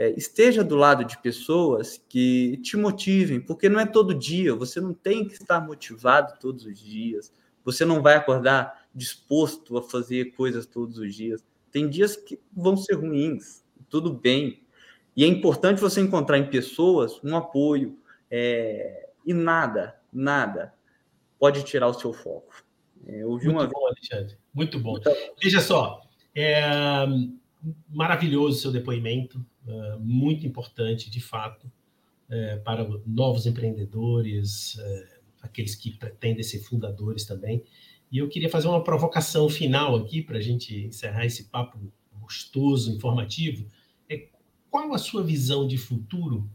é, 0.00 0.14
esteja 0.16 0.64
do 0.64 0.76
lado 0.76 1.04
de 1.04 1.18
pessoas 1.18 2.02
que 2.08 2.56
te 2.62 2.74
motivem, 2.74 3.38
porque 3.38 3.68
não 3.68 3.78
é 3.78 3.84
todo 3.84 4.14
dia, 4.14 4.54
você 4.54 4.80
não 4.80 4.94
tem 4.94 5.28
que 5.28 5.34
estar 5.34 5.60
motivado 5.60 6.40
todos 6.40 6.64
os 6.64 6.80
dias, 6.80 7.30
você 7.62 7.84
não 7.84 8.00
vai 8.00 8.14
acordar 8.14 8.86
disposto 8.94 9.76
a 9.76 9.82
fazer 9.82 10.34
coisas 10.34 10.64
todos 10.64 10.96
os 10.96 11.14
dias. 11.14 11.44
Tem 11.70 11.86
dias 11.86 12.16
que 12.16 12.40
vão 12.50 12.78
ser 12.78 12.94
ruins, 12.94 13.62
tudo 13.90 14.10
bem. 14.10 14.62
E 15.14 15.22
é 15.22 15.26
importante 15.26 15.82
você 15.82 16.00
encontrar 16.00 16.38
em 16.38 16.48
pessoas 16.48 17.22
um 17.22 17.36
apoio, 17.36 17.98
é, 18.30 19.10
e 19.26 19.34
nada, 19.34 20.00
nada 20.10 20.72
pode 21.38 21.62
tirar 21.62 21.88
o 21.88 21.94
seu 21.94 22.14
foco. 22.14 22.64
É, 23.06 23.22
eu 23.22 23.36
vi 23.36 23.48
Muito 23.48 23.58
uma 23.58 23.66
bom, 23.66 23.86
Alexandre. 23.86 24.38
Muito 24.54 24.80
bom. 24.80 24.96
Então, 24.96 25.14
Veja 25.42 25.60
só, 25.60 26.00
é 26.34 26.62
maravilhoso 27.86 28.56
o 28.56 28.60
seu 28.62 28.72
depoimento. 28.72 29.44
Eh, 29.66 29.96
muito 29.98 30.46
importante, 30.46 31.10
de 31.10 31.20
fato, 31.20 31.70
eh, 32.28 32.56
para 32.64 32.86
novos 33.06 33.46
empreendedores, 33.46 34.78
eh, 34.78 35.20
aqueles 35.42 35.74
que 35.74 35.90
pretendem 35.90 36.42
ser 36.42 36.60
fundadores 36.60 37.24
também. 37.24 37.62
E 38.10 38.18
eu 38.18 38.28
queria 38.28 38.48
fazer 38.48 38.68
uma 38.68 38.82
provocação 38.82 39.48
final 39.48 39.96
aqui 39.96 40.22
para 40.22 40.38
a 40.38 40.40
gente 40.40 40.86
encerrar 40.86 41.26
esse 41.26 41.44
papo 41.44 41.78
gostoso, 42.20 42.90
informativo. 42.90 43.66
É 44.08 44.28
qual 44.70 44.92
a 44.94 44.98
sua 44.98 45.22
visão 45.22 45.66
de 45.66 45.78
futuro 45.78 46.48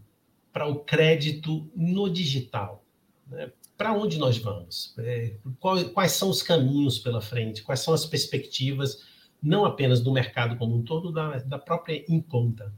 para 0.51 0.67
o 0.67 0.79
crédito 0.79 1.69
no 1.75 2.09
digital? 2.09 2.83
Né? 3.27 3.51
Para 3.77 3.93
onde 3.93 4.17
nós 4.17 4.37
vamos? 4.37 4.93
É, 4.97 5.35
quais 5.93 6.13
são 6.13 6.29
os 6.29 6.41
caminhos 6.41 6.99
pela 6.99 7.21
frente? 7.21 7.61
Quais 7.63 7.81
são 7.81 7.93
as 7.93 8.05
perspectivas, 8.05 9.03
não 9.41 9.65
apenas 9.65 10.01
do 10.01 10.11
mercado 10.11 10.57
como 10.57 10.75
um 10.75 10.83
todo, 10.83 11.11
da, 11.11 11.39
da 11.39 11.59
própria 11.59 12.03
Inconta? 12.09 12.73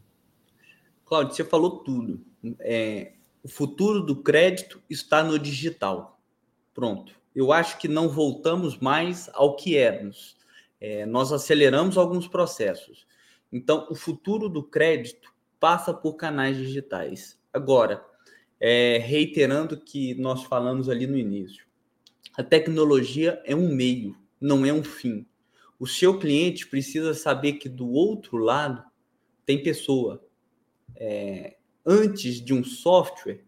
Claudio, 1.07 1.33
você 1.33 1.43
falou 1.43 1.79
tudo. 1.79 2.21
É, 2.59 3.13
o 3.41 3.47
futuro 3.47 4.01
do 4.01 4.21
crédito 4.21 4.81
está 4.89 5.23
no 5.23 5.39
digital. 5.39 6.19
Pronto. 6.73 7.13
Eu 7.33 7.53
acho 7.53 7.77
que 7.77 7.87
não 7.87 8.09
voltamos 8.09 8.77
mais 8.77 9.29
ao 9.33 9.55
que 9.55 9.77
éramos. 9.77 10.35
É, 10.81 11.05
nós 11.05 11.31
aceleramos 11.31 11.97
alguns 11.97 12.27
processos. 12.27 13.07
Então, 13.51 13.87
o 13.89 13.95
futuro 13.95 14.49
do 14.49 14.61
crédito 14.61 15.33
passa 15.59 15.93
por 15.93 16.15
canais 16.15 16.57
digitais. 16.57 17.39
Agora, 17.53 18.03
é, 18.59 18.97
reiterando 18.97 19.75
o 19.75 19.79
que 19.79 20.13
nós 20.15 20.43
falamos 20.43 20.89
ali 20.89 21.07
no 21.07 21.17
início, 21.17 21.65
A 22.35 22.43
tecnologia 22.43 23.41
é 23.45 23.55
um 23.55 23.73
meio, 23.73 24.15
não 24.39 24.63
é 24.63 24.71
um 24.71 24.83
fim. 24.83 25.25
O 25.79 25.87
seu 25.87 26.19
cliente 26.19 26.67
precisa 26.67 27.13
saber 27.13 27.53
que 27.53 27.67
do 27.69 27.89
outro 27.89 28.37
lado 28.37 28.83
tem 29.45 29.63
pessoa. 29.63 30.23
É, 30.99 31.57
antes 31.86 32.41
de 32.41 32.53
um 32.53 32.63
software, 32.63 33.43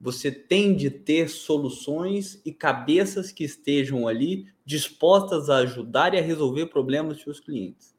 você 0.00 0.30
tem 0.30 0.74
de 0.74 0.90
ter 0.90 1.28
soluções 1.28 2.40
e 2.44 2.52
cabeças 2.52 3.30
que 3.30 3.44
estejam 3.44 4.08
ali 4.08 4.52
dispostas 4.64 5.48
a 5.48 5.58
ajudar 5.58 6.14
e 6.14 6.18
a 6.18 6.22
resolver 6.22 6.66
problemas 6.66 7.16
dos 7.16 7.24
seus 7.24 7.40
clientes. 7.40 7.94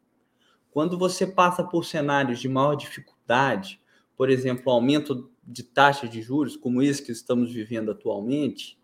Quando 0.71 0.97
você 0.97 1.25
passa 1.25 1.63
por 1.63 1.85
cenários 1.85 2.39
de 2.39 2.49
maior 2.49 2.75
dificuldade, 2.75 3.79
por 4.17 4.29
exemplo, 4.29 4.71
aumento 4.71 5.31
de 5.43 5.63
taxa 5.63 6.07
de 6.07 6.21
juros, 6.21 6.57
como 6.57 6.81
esse 6.81 7.01
que 7.01 7.11
estamos 7.11 7.53
vivendo 7.53 7.91
atualmente, 7.91 8.77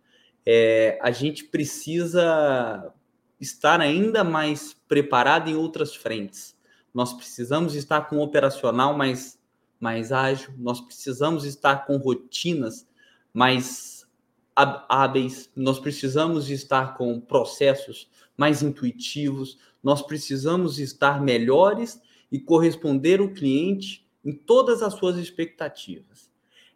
é, 0.46 0.98
a 1.02 1.12
gente 1.12 1.44
precisa 1.44 2.94
estar 3.40 3.82
ainda 3.82 4.24
mais 4.24 4.74
preparado 4.88 5.50
em 5.50 5.56
outras 5.56 5.96
frentes. 5.96 6.56
Nós 6.94 7.14
precisamos 7.14 7.76
estar 7.76 8.02
com 8.02 8.18
um 8.18 8.22
operacional 8.22 8.96
mais, 8.96 9.40
mais 9.82 10.12
ágil, 10.12 10.54
nós 10.60 10.80
precisamos 10.80 11.44
estar 11.44 11.88
com 11.88 11.98
rotinas 11.98 12.88
mais 13.34 14.08
hábeis, 14.56 15.50
nós 15.56 15.80
precisamos 15.80 16.50
estar 16.50 16.96
com 16.96 17.20
processos 17.20 18.08
mais 18.38 18.62
intuitivos, 18.62 19.58
nós 19.84 20.02
precisamos 20.04 20.78
estar 20.78 21.20
melhores 21.20 22.00
e 22.32 22.40
corresponder 22.40 23.20
o 23.22 23.34
cliente 23.34 24.08
em 24.24 24.32
todas 24.32 24.84
as 24.84 24.94
suas 24.94 25.18
expectativas. 25.18 26.30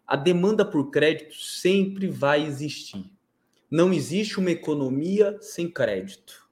A 0.07 0.15
demanda 0.15 0.65
por 0.65 0.89
crédito 0.89 1.35
sempre 1.35 2.07
vai 2.07 2.43
existir. 2.43 3.05
Não 3.69 3.93
existe 3.93 4.39
uma 4.39 4.51
economia 4.51 5.37
sem 5.41 5.69
crédito. 5.69 6.49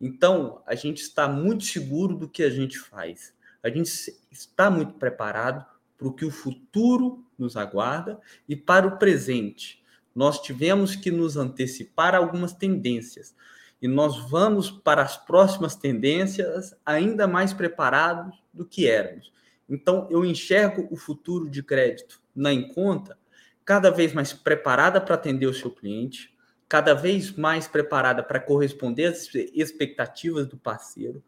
Então, 0.00 0.62
a 0.66 0.74
gente 0.74 1.00
está 1.00 1.28
muito 1.28 1.64
seguro 1.64 2.16
do 2.16 2.28
que 2.28 2.42
a 2.42 2.50
gente 2.50 2.78
faz. 2.78 3.32
A 3.62 3.68
gente 3.68 3.88
está 4.30 4.68
muito 4.68 4.94
preparado 4.94 5.64
para 6.02 6.08
o 6.08 6.12
que 6.12 6.24
o 6.24 6.30
futuro 6.30 7.24
nos 7.38 7.56
aguarda 7.56 8.18
e 8.48 8.56
para 8.56 8.86
o 8.86 8.98
presente. 8.98 9.80
Nós 10.12 10.40
tivemos 10.40 10.96
que 10.96 11.12
nos 11.12 11.36
antecipar 11.36 12.14
a 12.14 12.18
algumas 12.18 12.52
tendências 12.52 13.34
e 13.80 13.86
nós 13.86 14.28
vamos 14.28 14.68
para 14.68 15.02
as 15.02 15.16
próximas 15.16 15.76
tendências 15.76 16.74
ainda 16.84 17.28
mais 17.28 17.52
preparados 17.52 18.36
do 18.52 18.64
que 18.64 18.88
éramos. 18.88 19.32
Então, 19.68 20.08
eu 20.10 20.24
enxergo 20.24 20.88
o 20.90 20.96
futuro 20.96 21.48
de 21.48 21.62
crédito 21.62 22.20
na 22.34 22.52
Enconta 22.52 23.16
cada 23.64 23.90
vez 23.90 24.12
mais 24.12 24.32
preparada 24.32 25.00
para 25.00 25.14
atender 25.14 25.46
o 25.46 25.54
seu 25.54 25.70
cliente, 25.70 26.36
cada 26.68 26.94
vez 26.94 27.32
mais 27.32 27.68
preparada 27.68 28.22
para 28.22 28.40
corresponder 28.40 29.06
às 29.06 29.32
expectativas 29.54 30.48
do 30.48 30.56
parceiro 30.56 31.22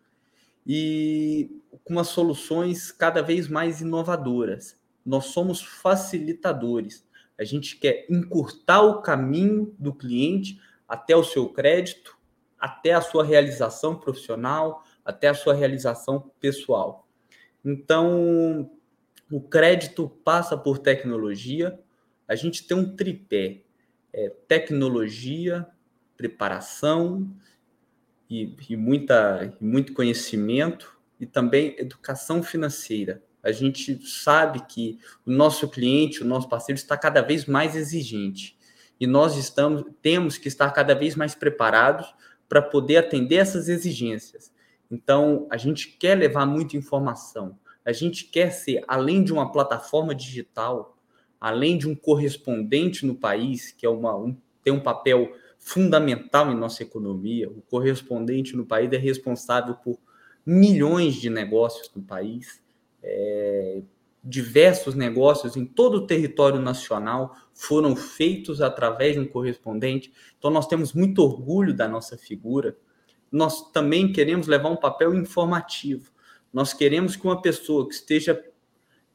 e 0.66 1.61
com 1.85 1.98
as 1.98 2.09
soluções 2.09 2.90
cada 2.90 3.22
vez 3.22 3.48
mais 3.48 3.81
inovadoras. 3.81 4.79
Nós 5.05 5.27
somos 5.27 5.61
facilitadores. 5.62 7.07
A 7.38 7.44
gente 7.44 7.77
quer 7.77 8.07
encurtar 8.09 8.83
o 8.83 9.03
caminho 9.03 9.74
do 9.79 9.92
cliente 9.92 10.59
até 10.88 11.14
o 11.14 11.24
seu 11.24 11.48
crédito, 11.48 12.16
até 12.59 12.94
a 12.94 13.00
sua 13.00 13.24
realização 13.24 13.96
profissional, 13.96 14.83
até 15.05 15.29
a 15.29 15.35
sua 15.35 15.53
realização 15.53 16.31
pessoal. 16.40 17.07
Então, 17.62 18.70
o 19.31 19.40
crédito 19.40 20.09
passa 20.24 20.57
por 20.57 20.79
tecnologia. 20.79 21.79
A 22.27 22.35
gente 22.35 22.66
tem 22.66 22.77
um 22.77 22.94
tripé: 22.96 23.62
é, 24.12 24.31
tecnologia, 24.48 25.66
preparação 26.16 27.31
e, 28.28 28.56
e, 28.68 28.76
muita, 28.76 29.54
muito 29.60 29.92
conhecimento, 29.92 30.96
e 31.20 31.26
também 31.26 31.74
educação 31.78 32.42
financeira. 32.42 33.22
A 33.42 33.52
gente 33.52 34.06
sabe 34.06 34.64
que 34.66 34.98
o 35.24 35.30
nosso 35.30 35.68
cliente, 35.68 36.22
o 36.22 36.26
nosso 36.26 36.48
parceiro, 36.48 36.78
está 36.78 36.96
cada 36.96 37.20
vez 37.20 37.46
mais 37.46 37.76
exigente. 37.76 38.58
E 38.98 39.06
nós 39.06 39.37
estamos, 39.37 39.84
temos 40.00 40.38
que 40.38 40.48
estar 40.48 40.70
cada 40.70 40.94
vez 40.94 41.14
mais 41.14 41.34
preparados 41.34 42.14
para 42.48 42.62
poder 42.62 42.96
atender 42.96 43.37
essas 43.37 43.68
exigências. 43.68 44.52
Então, 44.90 45.46
a 45.50 45.56
gente 45.56 45.88
quer 45.88 46.16
levar 46.16 46.46
muita 46.46 46.76
informação, 46.76 47.58
a 47.84 47.92
gente 47.92 48.24
quer 48.24 48.50
ser, 48.50 48.82
além 48.88 49.22
de 49.22 49.32
uma 49.32 49.50
plataforma 49.52 50.14
digital, 50.14 50.96
além 51.40 51.76
de 51.76 51.87
um 51.88 51.94
correspondente 51.94 53.04
no 53.04 53.14
país, 53.14 53.70
que 53.72 53.84
é 53.84 53.88
uma, 53.88 54.16
um, 54.16 54.37
tem 54.62 54.72
um 54.72 54.80
papel 54.80 55.34
fundamental 55.64 56.53
em 56.53 56.55
nossa 56.55 56.83
economia, 56.83 57.48
o 57.48 57.62
correspondente 57.62 58.55
no 58.55 58.66
país 58.66 58.92
é 58.92 58.98
responsável 58.98 59.74
por 59.74 59.98
milhões 60.44 61.14
de 61.14 61.31
negócios 61.31 61.90
no 61.96 62.03
país, 62.03 62.62
é, 63.03 63.81
diversos 64.22 64.94
negócios 64.94 65.57
em 65.57 65.64
todo 65.64 65.96
o 65.96 66.07
território 66.07 66.61
nacional 66.61 67.35
foram 67.55 67.96
feitos 67.96 68.61
através 68.61 69.14
de 69.14 69.20
um 69.20 69.27
correspondente. 69.27 70.12
Então, 70.38 70.50
nós 70.50 70.66
temos 70.66 70.92
muito 70.92 71.22
orgulho 71.22 71.72
da 71.74 71.88
nossa 71.88 72.18
figura. 72.18 72.77
Nós 73.33 73.70
também 73.72 74.12
queremos 74.12 74.46
levar 74.46 74.68
um 74.68 74.77
papel 74.77 75.14
informativo. 75.14 76.12
Nós 76.53 76.74
queremos 76.74 77.16
que 77.16 77.24
uma 77.24 77.40
pessoa 77.40 77.88
que 77.88 77.94
esteja 77.94 78.42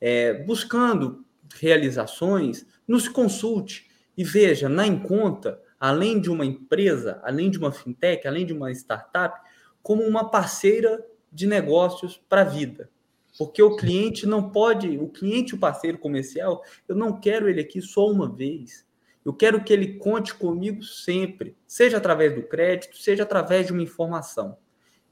é, 0.02 0.34
buscando 0.44 1.24
realizações 1.60 2.66
nos 2.88 3.08
consulte 3.08 3.88
e 4.18 4.24
veja 4.24 4.68
na 4.68 4.86
Enconta, 4.86 5.62
além 5.80 6.20
de 6.20 6.30
uma 6.30 6.46
empresa, 6.46 7.20
além 7.24 7.50
de 7.50 7.58
uma 7.58 7.72
fintech, 7.72 8.28
além 8.28 8.46
de 8.46 8.54
uma 8.54 8.72
startup, 8.72 9.40
como 9.82 10.04
uma 10.04 10.30
parceira 10.30 11.06
de 11.32 11.48
negócios 11.48 12.22
para 12.28 12.42
a 12.42 12.46
vida. 12.46 12.90
Porque 13.38 13.62
o 13.62 13.76
cliente 13.76 14.26
não 14.26 14.50
pode, 14.50 14.98
o 14.98 15.08
cliente, 15.08 15.56
o 15.56 15.60
parceiro 15.60 15.98
comercial, 15.98 16.64
eu 16.88 16.96
não 16.96 17.20
quero 17.20 17.48
ele 17.48 17.62
aqui 17.62 17.82
só 17.82 18.10
uma 18.10 18.30
vez. 18.30 18.86
Eu 19.24 19.34
quero 19.34 19.64
que 19.64 19.72
ele 19.72 19.98
conte 19.98 20.34
comigo 20.34 20.84
sempre, 20.84 21.56
seja 21.66 21.98
através 21.98 22.34
do 22.34 22.44
crédito, 22.44 22.98
seja 22.98 23.24
através 23.24 23.68
de 23.68 23.74
uma 23.74 23.82
informação. 23.82 24.58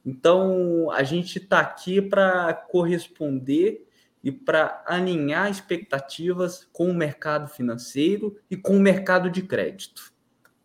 Então, 0.06 0.90
a 0.92 1.04
gente 1.04 1.38
está 1.38 1.60
aqui 1.60 2.02
para 2.02 2.54
corresponder 2.54 3.86
e 4.24 4.32
para 4.32 4.84
alinhar 4.86 5.50
expectativas 5.50 6.68
com 6.72 6.90
o 6.90 6.94
mercado 6.94 7.50
financeiro 7.50 8.38
e 8.50 8.58
com 8.58 8.76
o 8.76 8.80
mercado 8.80 9.30
de 9.30 9.42
crédito. 9.42 10.14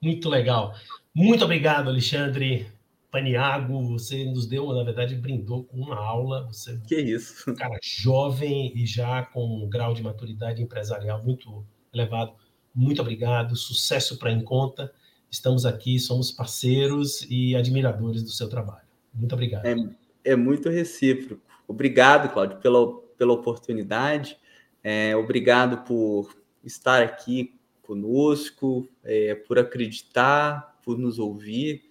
Muito 0.03 0.29
legal. 0.29 0.75
Muito 1.15 1.45
obrigado, 1.45 1.89
Alexandre 1.89 2.67
Paniago. 3.09 3.83
Você 3.91 4.25
nos 4.25 4.47
deu, 4.47 4.73
na 4.73 4.83
verdade, 4.83 5.15
brindou 5.15 5.63
com 5.63 5.77
uma 5.77 5.97
aula. 5.97 6.45
Você 6.47 6.77
que 6.89 6.97
isso? 6.97 7.49
Um 7.49 7.55
cara 7.55 7.79
jovem 7.81 8.73
e 8.75 8.85
já 8.85 9.23
com 9.23 9.63
um 9.63 9.69
grau 9.69 9.95
de 9.95 10.03
maturidade 10.03 10.61
empresarial 10.61 11.23
muito 11.23 11.65
elevado. 11.95 12.33
Muito 12.75 13.01
obrigado. 13.01 13.55
Sucesso 13.55 14.19
para 14.19 14.33
Enconta. 14.33 14.93
Estamos 15.31 15.65
aqui, 15.65 15.99
somos 16.01 16.33
parceiros 16.33 17.25
e 17.31 17.55
admiradores 17.55 18.23
do 18.25 18.31
seu 18.31 18.49
trabalho. 18.49 18.87
Muito 19.15 19.33
obrigado. 19.35 19.65
É, 19.67 19.77
é 20.25 20.37
muito 20.37 20.69
recíproco. 20.69 21.41
Obrigado, 21.69 22.33
Cláudio, 22.33 22.59
pela, 22.59 22.93
pela 23.17 23.33
oportunidade. 23.33 24.37
É, 24.83 25.15
obrigado 25.17 25.85
por 25.85 26.35
estar 26.65 27.03
aqui 27.03 27.55
conosco, 27.93 28.89
é, 29.05 29.35
por 29.35 29.59
acreditar, 29.59 30.79
por 30.83 30.99
nos 30.99 31.19
ouvir. 31.19 31.83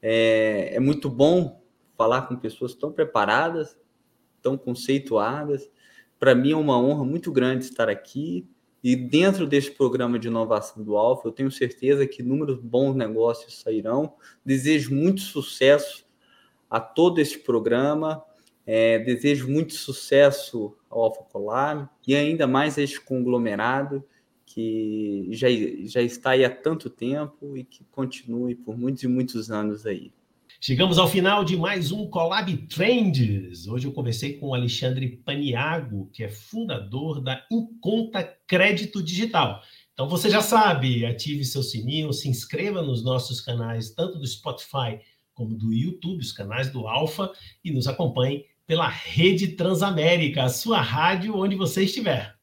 É, 0.00 0.76
é 0.76 0.80
muito 0.80 1.10
bom 1.10 1.60
falar 1.96 2.22
com 2.22 2.36
pessoas 2.36 2.74
tão 2.74 2.92
preparadas, 2.92 3.76
tão 4.40 4.56
conceituadas. 4.56 5.68
Para 6.18 6.34
mim 6.34 6.52
é 6.52 6.56
uma 6.56 6.80
honra 6.80 7.04
muito 7.04 7.32
grande 7.32 7.64
estar 7.64 7.88
aqui. 7.88 8.48
E 8.84 8.94
dentro 8.94 9.48
desse 9.48 9.72
programa 9.72 10.16
de 10.16 10.28
inovação 10.28 10.84
do 10.84 10.96
Alfa, 10.96 11.26
eu 11.26 11.32
tenho 11.32 11.50
certeza 11.50 12.06
que 12.06 12.22
inúmeros 12.22 12.60
bons 12.60 12.94
negócios 12.94 13.58
sairão. 13.58 14.14
Desejo 14.44 14.94
muito 14.94 15.20
sucesso 15.20 16.06
a 16.70 16.78
todo 16.78 17.20
esse 17.20 17.40
programa. 17.40 18.22
É, 18.64 19.00
desejo 19.00 19.48
muito 19.48 19.72
sucesso 19.72 20.76
ao 20.88 21.02
Alfa 21.02 21.24
Collab 21.24 21.88
e 22.06 22.14
ainda 22.14 22.46
mais 22.46 22.78
a 22.78 22.82
este 22.82 23.00
conglomerado 23.00 24.04
que 24.58 25.28
já, 25.30 25.46
já 25.84 26.02
está 26.02 26.30
aí 26.30 26.44
há 26.44 26.50
tanto 26.50 26.90
tempo 26.90 27.56
e 27.56 27.62
que 27.62 27.84
continue 27.92 28.56
por 28.56 28.76
muitos 28.76 29.04
e 29.04 29.06
muitos 29.06 29.52
anos 29.52 29.86
aí. 29.86 30.10
Chegamos 30.60 30.98
ao 30.98 31.06
final 31.06 31.44
de 31.44 31.56
mais 31.56 31.92
um 31.92 32.10
Collab 32.10 32.56
Trends. 32.66 33.68
Hoje 33.68 33.86
eu 33.86 33.92
conversei 33.92 34.32
com 34.32 34.48
o 34.48 34.54
Alexandre 34.54 35.20
Paniago, 35.24 36.10
que 36.12 36.24
é 36.24 36.28
fundador 36.28 37.20
da 37.20 37.46
Inconta 37.48 38.24
Crédito 38.48 39.00
Digital. 39.00 39.62
Então 39.92 40.08
você 40.08 40.28
já 40.28 40.42
sabe, 40.42 41.06
ative 41.06 41.44
seu 41.44 41.62
sininho, 41.62 42.12
se 42.12 42.28
inscreva 42.28 42.82
nos 42.82 43.04
nossos 43.04 43.40
canais, 43.40 43.90
tanto 43.90 44.18
do 44.18 44.26
Spotify 44.26 44.98
como 45.34 45.56
do 45.56 45.72
YouTube, 45.72 46.20
os 46.20 46.32
canais 46.32 46.68
do 46.68 46.88
Alfa, 46.88 47.30
e 47.64 47.70
nos 47.70 47.86
acompanhe 47.86 48.44
pela 48.66 48.88
Rede 48.88 49.52
Transamérica, 49.52 50.42
a 50.42 50.48
sua 50.48 50.80
rádio 50.80 51.36
onde 51.36 51.54
você 51.54 51.84
estiver. 51.84 52.36